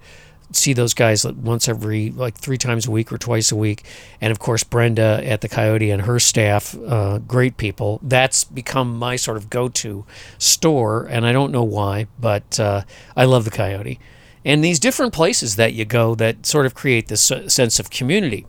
see 0.51 0.73
those 0.73 0.93
guys 0.93 1.25
once 1.25 1.69
every 1.69 2.09
like 2.09 2.36
three 2.36 2.57
times 2.57 2.88
a 2.88 2.91
week 2.91 3.09
or 3.09 3.17
twice 3.17 3.53
a 3.53 3.55
week. 3.55 3.86
And 4.19 4.31
of 4.31 4.39
course 4.39 4.65
brenda 4.65 5.21
at 5.23 5.39
the 5.39 5.47
coyote 5.47 5.89
and 5.89 6.01
her 6.01 6.19
staff 6.19 6.75
uh, 6.75 7.19
great 7.19 7.55
people. 7.55 8.01
That's 8.03 8.43
become 8.43 8.93
my 8.99 9.15
sort 9.15 9.38
of 9.38 9.49
go-to 9.49 10.05
store 10.38 11.05
and 11.05 11.25
i 11.25 11.31
don't 11.31 11.53
know 11.53 11.63
why 11.63 12.07
but 12.19 12.59
uh, 12.59 12.83
i 13.15 13.23
love 13.23 13.45
the 13.45 13.51
coyote. 13.51 13.97
And 14.43 14.62
these 14.62 14.77
different 14.77 15.13
places 15.13 15.55
that 15.55 15.71
you 15.71 15.86
go 15.86 16.15
that 16.15 16.45
sort 16.45 16.65
of 16.65 16.75
create 16.75 17.07
this 17.07 17.31
sense 17.47 17.79
of 17.79 17.89
community. 17.89 18.45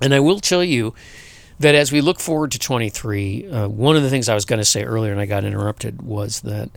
And 0.00 0.14
i 0.14 0.20
will 0.20 0.38
tell 0.38 0.62
you 0.62 0.94
that 1.58 1.74
as 1.74 1.92
we 1.92 2.00
look 2.00 2.20
forward 2.20 2.50
to 2.52 2.58
23 2.58 3.48
uh, 3.48 3.68
one 3.68 3.96
of 3.96 4.02
the 4.02 4.10
things 4.10 4.28
i 4.28 4.34
was 4.34 4.44
going 4.44 4.58
to 4.58 4.64
say 4.64 4.84
earlier 4.84 5.12
and 5.12 5.20
i 5.20 5.26
got 5.26 5.44
interrupted 5.44 6.02
was 6.02 6.40
that 6.42 6.70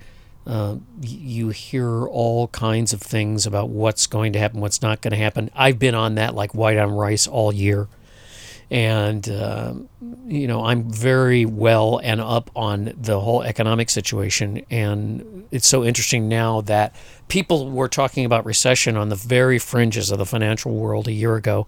uh, 0.48 0.78
you 1.02 1.50
hear 1.50 2.08
all 2.08 2.48
kinds 2.48 2.94
of 2.94 3.02
things 3.02 3.46
about 3.46 3.68
what's 3.70 4.08
going 4.08 4.32
to 4.32 4.40
happen, 4.40 4.62
what's 4.62 4.82
not 4.82 5.02
going 5.02 5.12
to 5.12 5.18
happen. 5.18 5.52
I've 5.54 5.78
been 5.78 5.94
on 5.94 6.16
that 6.16 6.36
like 6.36 6.56
white 6.56 6.78
on 6.78 6.92
rice 6.92 7.28
all 7.28 7.54
year. 7.54 7.90
And, 8.72 9.28
uh, 9.30 9.74
you 10.26 10.48
know, 10.48 10.64
I'm 10.64 10.90
very 10.90 11.46
well 11.46 12.00
and 12.02 12.22
up 12.22 12.50
on 12.56 12.94
the 12.98 13.20
whole 13.20 13.42
economic 13.42 13.90
situation. 13.90 14.66
And 14.72 15.48
it's 15.52 15.68
so 15.68 15.84
interesting 15.84 16.30
now 16.30 16.62
that 16.62 16.96
people 17.28 17.70
were 17.70 17.90
talking 17.90 18.24
about 18.24 18.46
recession 18.46 18.96
on 18.96 19.10
the 19.10 19.16
very 19.16 19.60
fringes 19.60 20.12
of 20.12 20.18
the 20.18 20.26
financial 20.26 20.74
world 20.74 21.10
a 21.10 21.14
year 21.14 21.36
ago. 21.36 21.68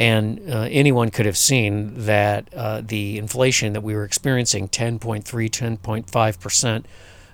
And 0.00 0.40
uh, 0.50 0.66
anyone 0.70 1.10
could 1.10 1.26
have 1.26 1.36
seen 1.36 2.06
that 2.06 2.52
uh, 2.54 2.80
the 2.80 3.18
inflation 3.18 3.74
that 3.74 3.82
we 3.82 3.94
were 3.94 4.04
experiencing 4.04 4.68
10.3, 4.68 5.22
10.5% 5.22 6.84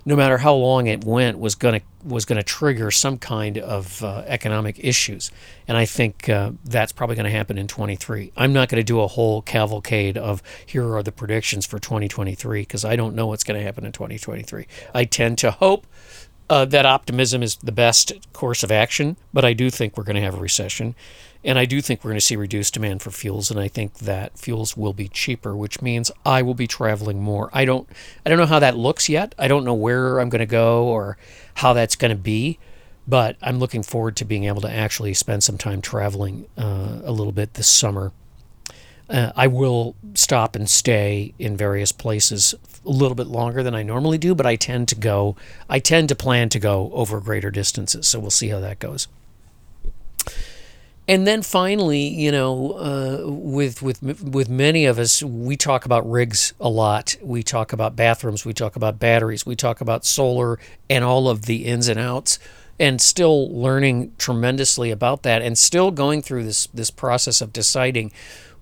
no 0.09 0.15
matter 0.15 0.39
how 0.39 0.55
long 0.55 0.87
it 0.87 1.05
went, 1.05 1.39
was 1.39 1.57
going 1.57 1.81
to 1.81 1.87
was 2.05 2.25
going 2.25 2.37
to 2.37 2.45
trigger 2.45 2.93
some 2.93 3.19
kind 3.19 3.59
of 3.59 4.03
uh, 4.05 4.23
economic 4.27 4.79
issues, 4.79 5.33
and 5.67 5.77
I 5.77 5.85
think 5.85 6.29
uh, 6.29 6.53
that's 6.65 6.93
probably 6.93 7.17
going 7.17 7.25
to 7.25 7.33
happen 7.33 7.59
in 7.59 7.67
23. 7.67 8.33
I'm 8.37 8.53
not 8.53 8.69
going 8.69 8.81
to 8.81 8.85
do 8.85 9.01
a 9.01 9.09
whole 9.09 9.43
cavalcade 9.43 10.17
of 10.17 10.41
here 10.65 10.95
are 10.95 11.03
the 11.03 11.11
predictions 11.11 11.67
for 11.67 11.81
2023 11.81 12.63
because 12.63 12.85
I 12.85 12.95
don't 12.95 13.17
know 13.17 13.27
what's 13.27 13.43
going 13.43 13.59
to 13.59 13.65
happen 13.65 13.85
in 13.85 13.91
2023. 13.91 14.69
I 14.95 15.05
tend 15.05 15.39
to 15.39 15.51
hope 15.51 15.89
uh, 16.49 16.65
that 16.67 16.87
optimism 16.87 17.43
is 17.43 17.57
the 17.57 17.73
best 17.73 18.13
course 18.33 18.63
of 18.63 18.71
action, 18.71 19.17
but 19.33 19.45
I 19.45 19.53
do 19.53 19.71
think 19.71 19.97
we're 19.97 20.05
going 20.05 20.17
to 20.17 20.23
have 20.23 20.37
a 20.37 20.41
recession. 20.41 20.95
And 21.47 21.61
I 21.61 21.65
do 21.65 21.81
think 21.81 22.03
we're 22.03 22.11
going 22.11 22.19
to 22.19 22.27
see 22.27 22.35
reduced 22.35 22.75
demand 22.75 23.03
for 23.03 23.13
fuels, 23.13 23.53
and 23.53 23.61
I 23.61 23.69
think 23.69 23.99
that 23.99 24.37
fuels 24.37 24.77
will 24.77 24.93
be 24.93 25.07
cheaper, 25.07 25.57
which 25.57 25.81
means 25.81 26.11
I 26.25 26.43
will 26.43 26.55
be 26.55 26.67
traveling 26.67 27.23
more. 27.23 27.51
I 27.53 27.65
don't, 27.65 27.89
I 28.25 28.29
don't 28.29 28.39
know 28.39 28.47
how 28.47 28.59
that 28.59 28.77
looks 28.77 29.09
yet. 29.09 29.33
I 29.39 29.47
don't 29.47 29.65
know 29.65 29.73
where 29.73 30.19
I'm 30.19 30.29
going 30.29 30.41
to 30.41 30.47
go 30.47 30.87
or 30.87 31.17
how 31.55 31.73
that's 31.73 31.95
going 31.95 32.11
to 32.11 32.17
be, 32.21 32.59
but 33.07 33.37
I'm 33.41 33.61
looking 33.61 33.85
forward 33.85 34.17
to 34.17 34.25
being 34.25 34.43
able 34.45 34.61
to 34.63 34.71
actually 34.71 35.15
spend 35.15 35.45
some 35.45 35.57
time 35.57 35.81
traveling 35.81 36.49
uh, 36.59 36.99
a 37.05 37.13
little 37.13 37.33
bit 37.33 37.55
this 37.55 37.69
summer. 37.69 38.11
Uh, 39.09 39.31
I 39.37 39.47
will 39.47 39.95
stop 40.15 40.57
and 40.57 40.69
stay 40.69 41.33
in 41.39 41.57
various 41.57 41.93
places 41.93 42.57
a 42.85 42.91
little 42.91 43.15
bit 43.15 43.29
longer 43.29 43.63
than 43.63 43.73
I 43.73 43.85
normally 43.85 44.19
do, 44.19 44.35
but 44.35 44.47
I 44.47 44.57
tend 44.57 44.89
to 44.89 44.97
go, 44.97 45.37
I 45.69 45.79
tend 45.79 46.09
to 46.09 46.17
plan 46.17 46.49
to 46.49 46.59
go 46.59 46.91
over 46.93 47.21
greater 47.21 47.53
distances. 47.53 48.09
So 48.09 48.19
we'll 48.19 48.31
see 48.31 48.49
how 48.49 48.59
that 48.59 48.81
goes. 48.81 49.07
And 51.09 51.27
then 51.27 51.43
finally, 51.43 52.09
you 52.09 52.33
know, 52.33 52.73
uh, 52.73 53.31
with 53.31 53.81
with 53.81 54.03
with 54.03 54.49
many 54.49 54.87
of 54.87 54.99
us, 54.99 55.23
we 55.23 55.57
talk 55.57 55.85
about 55.85 56.09
rigs 56.11 56.53
a 56.61 56.69
lot. 56.69 57.17
We 57.23 57.45
talk 57.45 57.73
about 57.73 57.95
bathrooms. 57.95 58.45
We 58.45 58.53
talk 58.53 58.75
about 58.75 58.99
batteries. 58.99 59.47
We 59.47 59.55
talk 59.55 59.81
about 59.81 60.05
solar 60.05 60.59
and 60.91 61.05
all 61.05 61.29
of 61.29 61.43
the 61.43 61.65
ins 61.65 61.89
and 61.89 61.99
outs. 61.99 62.39
And 62.79 63.01
still 63.01 63.51
learning 63.59 64.13
tremendously 64.19 64.91
about 64.91 65.23
that, 65.23 65.41
and 65.41 65.57
still 65.57 65.91
going 65.91 66.21
through 66.23 66.45
this 66.45 66.67
this 66.75 66.91
process 66.91 67.41
of 67.41 67.53
deciding 67.53 68.13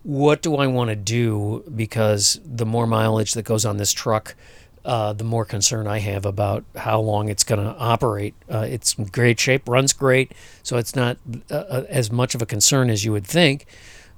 what 0.05 0.43
do 0.43 0.57
I 0.57 0.67
want 0.67 0.91
to 0.91 0.97
do 0.97 1.65
because 1.75 2.39
the 2.45 2.67
more 2.67 2.87
mileage 2.87 3.33
that 3.33 3.45
goes 3.45 3.65
on 3.65 3.79
this 3.79 3.91
truck, 3.91 4.37
uh, 4.85 5.13
the 5.15 5.25
more 5.25 5.45
concern 5.45 5.87
I 5.87 5.99
have 5.99 6.27
about 6.27 6.65
how 6.77 7.01
long 7.01 7.29
it's 7.29 7.45
going 7.45 7.65
to 7.65 7.75
operate. 7.79 8.35
Uh, 8.51 8.67
it's 8.69 8.95
in 8.95 9.07
great 9.07 9.41
shape, 9.41 9.69
runs 9.69 9.93
great, 9.93 10.33
so 10.63 10.77
it's 10.77 10.95
not 10.95 11.17
uh, 11.51 11.55
uh, 11.55 11.85
as 11.89 12.13
much 12.13 12.35
of 12.35 12.43
a 12.43 12.47
concern 12.47 12.91
as 12.91 13.05
you 13.05 13.13
would 13.13 13.27
think. 13.27 13.67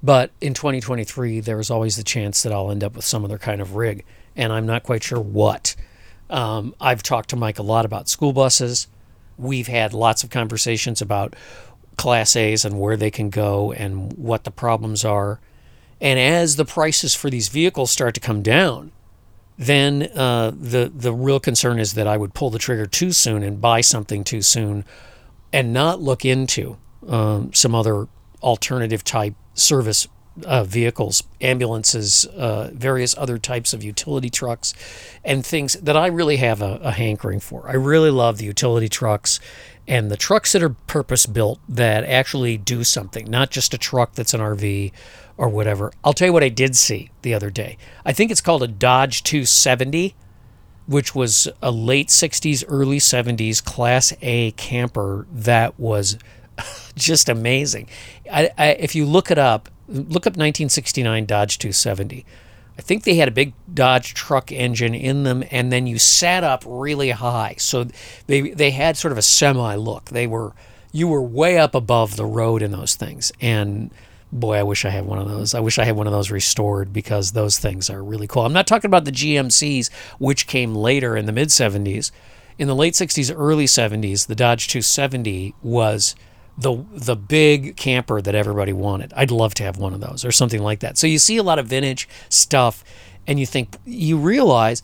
But 0.03 0.31
in 0.41 0.53
2023, 0.53 1.39
there's 1.39 1.71
always 1.71 1.95
the 1.95 2.03
chance 2.03 2.43
that 2.43 2.51
I'll 2.51 2.69
end 2.69 2.83
up 2.83 2.95
with 2.95 3.05
some 3.05 3.23
other 3.23 3.37
kind 3.37 3.61
of 3.61 3.75
rig, 3.75 4.05
and 4.35 4.51
I'm 4.51 4.65
not 4.65 4.83
quite 4.83 5.03
sure 5.03 5.19
what. 5.19 5.75
Um, 6.29 6.75
I've 6.81 7.01
talked 7.01 7.29
to 7.29 7.35
Mike 7.35 7.59
a 7.59 7.63
lot 7.63 7.85
about 7.85 8.09
school 8.09 8.33
buses. 8.33 8.87
We've 9.37 9.67
had 9.67 9.93
lots 9.93 10.23
of 10.23 10.29
conversations 10.29 11.01
about 11.01 11.35
Class 11.97 12.35
A's 12.35 12.65
and 12.65 12.79
where 12.79 12.97
they 12.97 13.09
can 13.09 13.29
go 13.29 13.71
and 13.71 14.13
what 14.13 14.43
the 14.43 14.51
problems 14.51 15.05
are. 15.05 15.39
And 15.99 16.19
as 16.19 16.57
the 16.57 16.65
prices 16.65 17.15
for 17.15 17.29
these 17.29 17.47
vehicles 17.47 17.89
start 17.89 18.13
to 18.15 18.19
come 18.19 18.43
down, 18.43 18.91
then 19.57 20.03
uh, 20.15 20.51
the 20.51 20.91
the 20.93 21.13
real 21.13 21.39
concern 21.39 21.79
is 21.79 21.93
that 21.93 22.07
I 22.07 22.17
would 22.17 22.33
pull 22.33 22.49
the 22.49 22.59
trigger 22.59 22.85
too 22.85 23.11
soon 23.11 23.43
and 23.43 23.59
buy 23.59 23.81
something 23.81 24.23
too 24.23 24.41
soon, 24.41 24.85
and 25.51 25.73
not 25.73 25.99
look 25.99 26.23
into 26.25 26.77
um, 27.07 27.53
some 27.53 27.73
other 27.73 28.07
alternative 28.41 29.03
type 29.03 29.33
service 29.53 30.07
uh, 30.45 30.63
vehicles, 30.63 31.23
ambulances, 31.41 32.25
uh, 32.25 32.69
various 32.73 33.17
other 33.17 33.37
types 33.37 33.73
of 33.73 33.83
utility 33.83 34.29
trucks, 34.29 34.73
and 35.23 35.45
things 35.45 35.73
that 35.73 35.97
I 35.97 36.07
really 36.07 36.37
have 36.37 36.61
a, 36.61 36.79
a 36.83 36.91
hankering 36.91 37.39
for. 37.39 37.67
I 37.67 37.73
really 37.73 38.11
love 38.11 38.37
the 38.37 38.45
utility 38.45 38.89
trucks 38.89 39.39
and 39.87 40.11
the 40.11 40.17
trucks 40.17 40.51
that 40.51 40.61
are 40.61 40.69
purpose 40.69 41.25
built 41.25 41.59
that 41.69 42.03
actually 42.03 42.57
do 42.57 42.83
something, 42.83 43.29
not 43.29 43.51
just 43.51 43.73
a 43.73 43.77
truck 43.77 44.13
that's 44.13 44.33
an 44.33 44.41
RV 44.41 44.91
or 45.37 45.47
whatever. 45.49 45.93
I'll 46.03 46.13
tell 46.13 46.27
you 46.27 46.33
what 46.33 46.43
I 46.43 46.49
did 46.49 46.75
see 46.75 47.09
the 47.21 47.33
other 47.33 47.49
day. 47.49 47.77
I 48.05 48.11
think 48.11 48.31
it's 48.31 48.41
called 48.41 48.63
a 48.63 48.67
Dodge 48.67 49.23
270, 49.23 50.15
which 50.87 51.15
was 51.15 51.47
a 51.61 51.71
late 51.71 52.09
60s, 52.09 52.65
early 52.67 52.99
70s 52.99 53.63
Class 53.63 54.13
A 54.21 54.51
camper 54.51 55.25
that 55.31 55.79
was 55.79 56.17
just 56.95 57.29
amazing. 57.29 57.87
I, 58.31 58.49
I, 58.57 58.67
if 58.71 58.95
you 58.95 59.05
look 59.05 59.31
it 59.31 59.37
up, 59.37 59.69
look 59.87 60.27
up 60.27 60.33
1969 60.33 61.25
Dodge 61.25 61.57
270. 61.57 62.25
I 62.77 62.81
think 62.81 63.03
they 63.03 63.15
had 63.15 63.27
a 63.27 63.31
big 63.31 63.53
Dodge 63.73 64.13
truck 64.13 64.51
engine 64.51 64.93
in 64.93 65.23
them, 65.23 65.43
and 65.49 65.71
then 65.71 65.87
you 65.87 65.97
sat 65.97 66.43
up 66.43 66.63
really 66.65 67.11
high. 67.11 67.55
So 67.57 67.87
they 68.27 68.51
they 68.51 68.71
had 68.71 68.97
sort 68.97 69.11
of 69.11 69.17
a 69.17 69.23
semi 69.23 69.75
look. 69.75 70.05
They 70.05 70.27
were 70.27 70.53
you 70.91 71.07
were 71.07 71.21
way 71.21 71.57
up 71.57 71.73
above 71.73 72.15
the 72.15 72.25
road 72.25 72.61
in 72.61 72.71
those 72.71 72.95
things, 72.95 73.31
and 73.41 73.91
boy, 74.31 74.57
I 74.57 74.63
wish 74.63 74.85
I 74.85 74.89
had 74.89 75.05
one 75.05 75.19
of 75.19 75.27
those. 75.27 75.53
I 75.53 75.59
wish 75.59 75.79
I 75.79 75.85
had 75.85 75.95
one 75.95 76.07
of 76.07 76.13
those 76.13 76.31
restored 76.31 76.93
because 76.93 77.31
those 77.31 77.57
things 77.57 77.89
are 77.89 78.03
really 78.03 78.27
cool. 78.27 78.45
I'm 78.45 78.53
not 78.53 78.67
talking 78.67 78.89
about 78.89 79.05
the 79.05 79.11
GMCs, 79.11 79.91
which 80.19 80.47
came 80.47 80.75
later 80.75 81.15
in 81.17 81.25
the 81.25 81.31
mid 81.31 81.49
70s. 81.49 82.11
In 82.59 82.67
the 82.67 82.75
late 82.75 82.93
60s, 82.93 83.33
early 83.35 83.65
70s, 83.65 84.25
the 84.25 84.35
Dodge 84.35 84.67
270 84.67 85.53
was 85.61 86.15
the 86.57 86.83
the 86.91 87.15
big 87.15 87.75
camper 87.75 88.21
that 88.21 88.33
everybody 88.35 88.73
wanted. 88.73 89.13
I'd 89.15 89.31
love 89.31 89.53
to 89.55 89.63
have 89.63 89.77
one 89.77 89.93
of 89.93 89.99
those 89.99 90.25
or 90.25 90.31
something 90.31 90.61
like 90.61 90.79
that. 90.79 90.97
So 90.97 91.07
you 91.07 91.19
see 91.19 91.37
a 91.37 91.43
lot 91.43 91.59
of 91.59 91.67
vintage 91.67 92.09
stuff 92.29 92.83
and 93.27 93.39
you 93.39 93.45
think 93.45 93.77
you 93.85 94.17
realize 94.17 94.81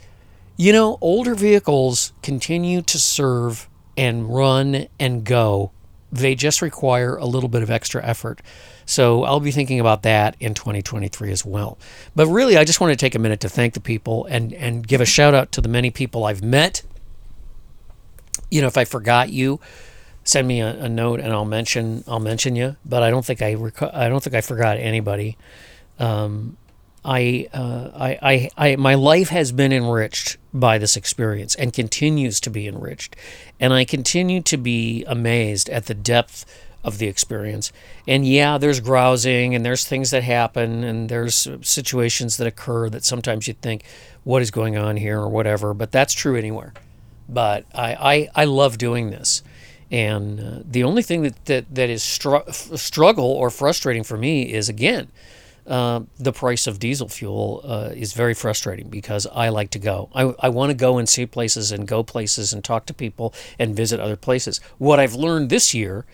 you 0.55 0.71
know 0.71 0.97
older 1.01 1.33
vehicles 1.33 2.13
continue 2.21 2.81
to 2.83 2.99
serve 2.99 3.67
and 3.97 4.33
run 4.33 4.88
and 4.99 5.23
go. 5.23 5.71
They 6.12 6.36
just 6.36 6.62
require 6.62 7.15
a 7.15 7.25
little 7.25 7.49
bit 7.49 7.63
of 7.63 7.71
extra 7.71 8.03
effort. 8.05 8.41
So 8.86 9.23
I'll 9.23 9.39
be 9.39 9.51
thinking 9.51 9.79
about 9.79 10.03
that 10.03 10.36
in 10.39 10.53
2023 10.53 11.31
as 11.31 11.45
well. 11.45 11.77
But 12.15 12.27
really, 12.27 12.57
I 12.57 12.65
just 12.65 12.81
want 12.81 12.91
to 12.91 12.97
take 12.97 13.15
a 13.15 13.19
minute 13.19 13.39
to 13.41 13.49
thank 13.49 13.73
the 13.73 13.79
people 13.79 14.25
and, 14.25 14.53
and 14.53 14.86
give 14.86 15.01
a 15.01 15.05
shout 15.05 15.33
out 15.33 15.51
to 15.53 15.62
the 15.62 15.69
many 15.69 15.89
people 15.89 16.25
I've 16.25 16.43
met. 16.43 16.83
You 18.51 18.62
know, 18.62 18.67
if 18.67 18.77
I 18.77 18.86
forgot 18.86 19.29
you, 19.29 19.59
send 20.23 20.47
me 20.47 20.62
a, 20.62 20.83
a 20.83 20.89
note 20.89 21.19
and 21.19 21.31
I'll 21.31 21.45
mention 21.45 22.03
I'll 22.07 22.19
mention 22.19 22.55
you. 22.55 22.75
But 22.86 23.03
I 23.03 23.09
don't 23.09 23.25
think 23.25 23.41
I 23.41 23.55
I 23.93 24.09
don't 24.09 24.23
think 24.23 24.36
I 24.36 24.41
forgot 24.41 24.77
anybody. 24.77 25.38
Um, 25.99 26.57
I, 27.05 27.49
uh, 27.53 27.89
I, 27.93 28.19
I, 28.21 28.49
I, 28.57 28.76
my 28.78 28.95
life 28.95 29.30
has 29.30 29.51
been 29.51 29.74
enriched 29.74 30.38
by 30.53 30.78
this 30.78 30.95
experience 30.95 31.53
and 31.53 31.74
continues 31.74 32.39
to 32.39 32.49
be 32.49 32.65
enriched, 32.65 33.15
and 33.59 33.74
I 33.74 33.84
continue 33.84 34.41
to 34.43 34.55
be 34.55 35.03
amazed 35.05 35.69
at 35.69 35.88
the 35.88 35.93
depth 35.93 36.45
of 36.84 36.97
the 36.99 37.07
experience. 37.07 37.71
And 38.07 38.26
yeah, 38.26 38.57
there's 38.57 38.80
grousing 38.80 39.55
and 39.55 39.65
there's 39.65 39.86
things 39.86 40.11
that 40.11 40.24
happen 40.24 40.84
and 40.84 41.09
there's 41.09 41.47
situations 41.61 42.38
that 42.38 42.47
occur 42.47 42.89
that 42.89 43.05
sometimes 43.05 43.47
you 43.47 43.53
think, 43.53 43.84
what 44.24 44.41
is 44.41 44.51
going 44.51 44.78
on 44.78 44.97
here 44.97 45.19
or 45.19 45.30
whatever, 45.30 45.74
but 45.74 45.91
that's 45.91 46.13
true 46.13 46.36
anywhere. 46.36 46.74
But 47.28 47.65
I, 47.74 47.93
I, 48.36 48.43
I 48.43 48.45
love 48.45 48.78
doing 48.78 49.11
this. 49.11 49.43
And 49.93 50.39
uh, 50.39 50.59
the 50.65 50.83
only 50.83 51.03
thing 51.03 51.21
that, 51.21 51.45
that, 51.45 51.75
that 51.75 51.89
is 51.91 52.01
str- 52.01 52.49
struggle 52.49 53.25
or 53.25 53.51
frustrating 53.51 54.03
for 54.03 54.17
me 54.17 54.51
is, 54.51 54.67
again, 54.67 55.11
uh, 55.67 56.01
the 56.17 56.33
price 56.33 56.65
of 56.65 56.79
diesel 56.79 57.07
fuel 57.07 57.61
uh, 57.63 57.91
is 57.93 58.13
very 58.13 58.33
frustrating 58.33 58.89
because 58.89 59.27
I 59.27 59.49
like 59.49 59.69
to 59.69 59.79
go. 59.79 60.09
I, 60.15 60.33
I 60.39 60.49
want 60.49 60.71
to 60.71 60.73
go 60.73 60.97
and 60.97 61.07
see 61.07 61.27
places 61.27 61.71
and 61.71 61.87
go 61.87 62.01
places 62.01 62.51
and 62.53 62.63
talk 62.63 62.87
to 62.87 62.93
people 62.93 63.35
and 63.59 63.75
visit 63.75 63.99
other 63.99 64.15
places. 64.15 64.59
What 64.79 64.99
I've 64.99 65.13
learned 65.13 65.51
this 65.51 65.75
year 65.75 66.05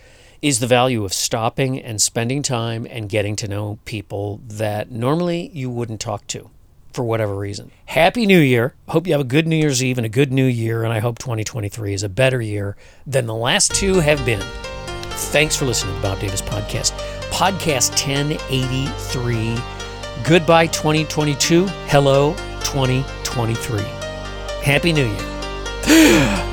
is 0.41 0.59
the 0.59 0.67
value 0.67 1.05
of 1.05 1.13
stopping 1.13 1.79
and 1.79 2.01
spending 2.01 2.43
time 2.43 2.85
and 2.89 3.07
getting 3.07 3.37
to 3.37 3.47
know 3.47 3.79
people 3.85 4.41
that 4.45 4.91
normally 4.91 5.51
you 5.53 5.69
wouldn't 5.69 6.01
talk 6.01 6.27
to 6.27 6.49
for 6.93 7.03
whatever 7.03 7.35
reason. 7.35 7.71
Happy 7.85 8.25
New 8.25 8.39
Year. 8.39 8.75
Hope 8.87 9.07
you 9.07 9.13
have 9.13 9.21
a 9.21 9.25
good 9.25 9.47
New 9.47 9.55
Year's 9.55 9.83
Eve 9.83 9.97
and 9.97 10.05
a 10.05 10.09
good 10.09 10.31
New 10.31 10.45
Year, 10.45 10.83
and 10.83 10.93
I 10.93 10.99
hope 10.99 11.19
2023 11.19 11.93
is 11.93 12.03
a 12.03 12.09
better 12.09 12.41
year 12.41 12.75
than 13.05 13.25
the 13.25 13.35
last 13.35 13.73
two 13.73 13.99
have 13.99 14.25
been. 14.25 14.41
Thanks 15.31 15.55
for 15.55 15.65
listening 15.65 15.95
to 15.95 16.01
Bob 16.01 16.19
Davis 16.19 16.41
Podcast. 16.41 16.91
Podcast 17.29 17.91
1083. 17.91 19.57
Goodbye 20.23 20.67
2022. 20.67 21.67
Hello 21.87 22.33
2023. 22.63 23.79
Happy 24.63 24.93
New 24.93 25.05
Year. 25.05 26.45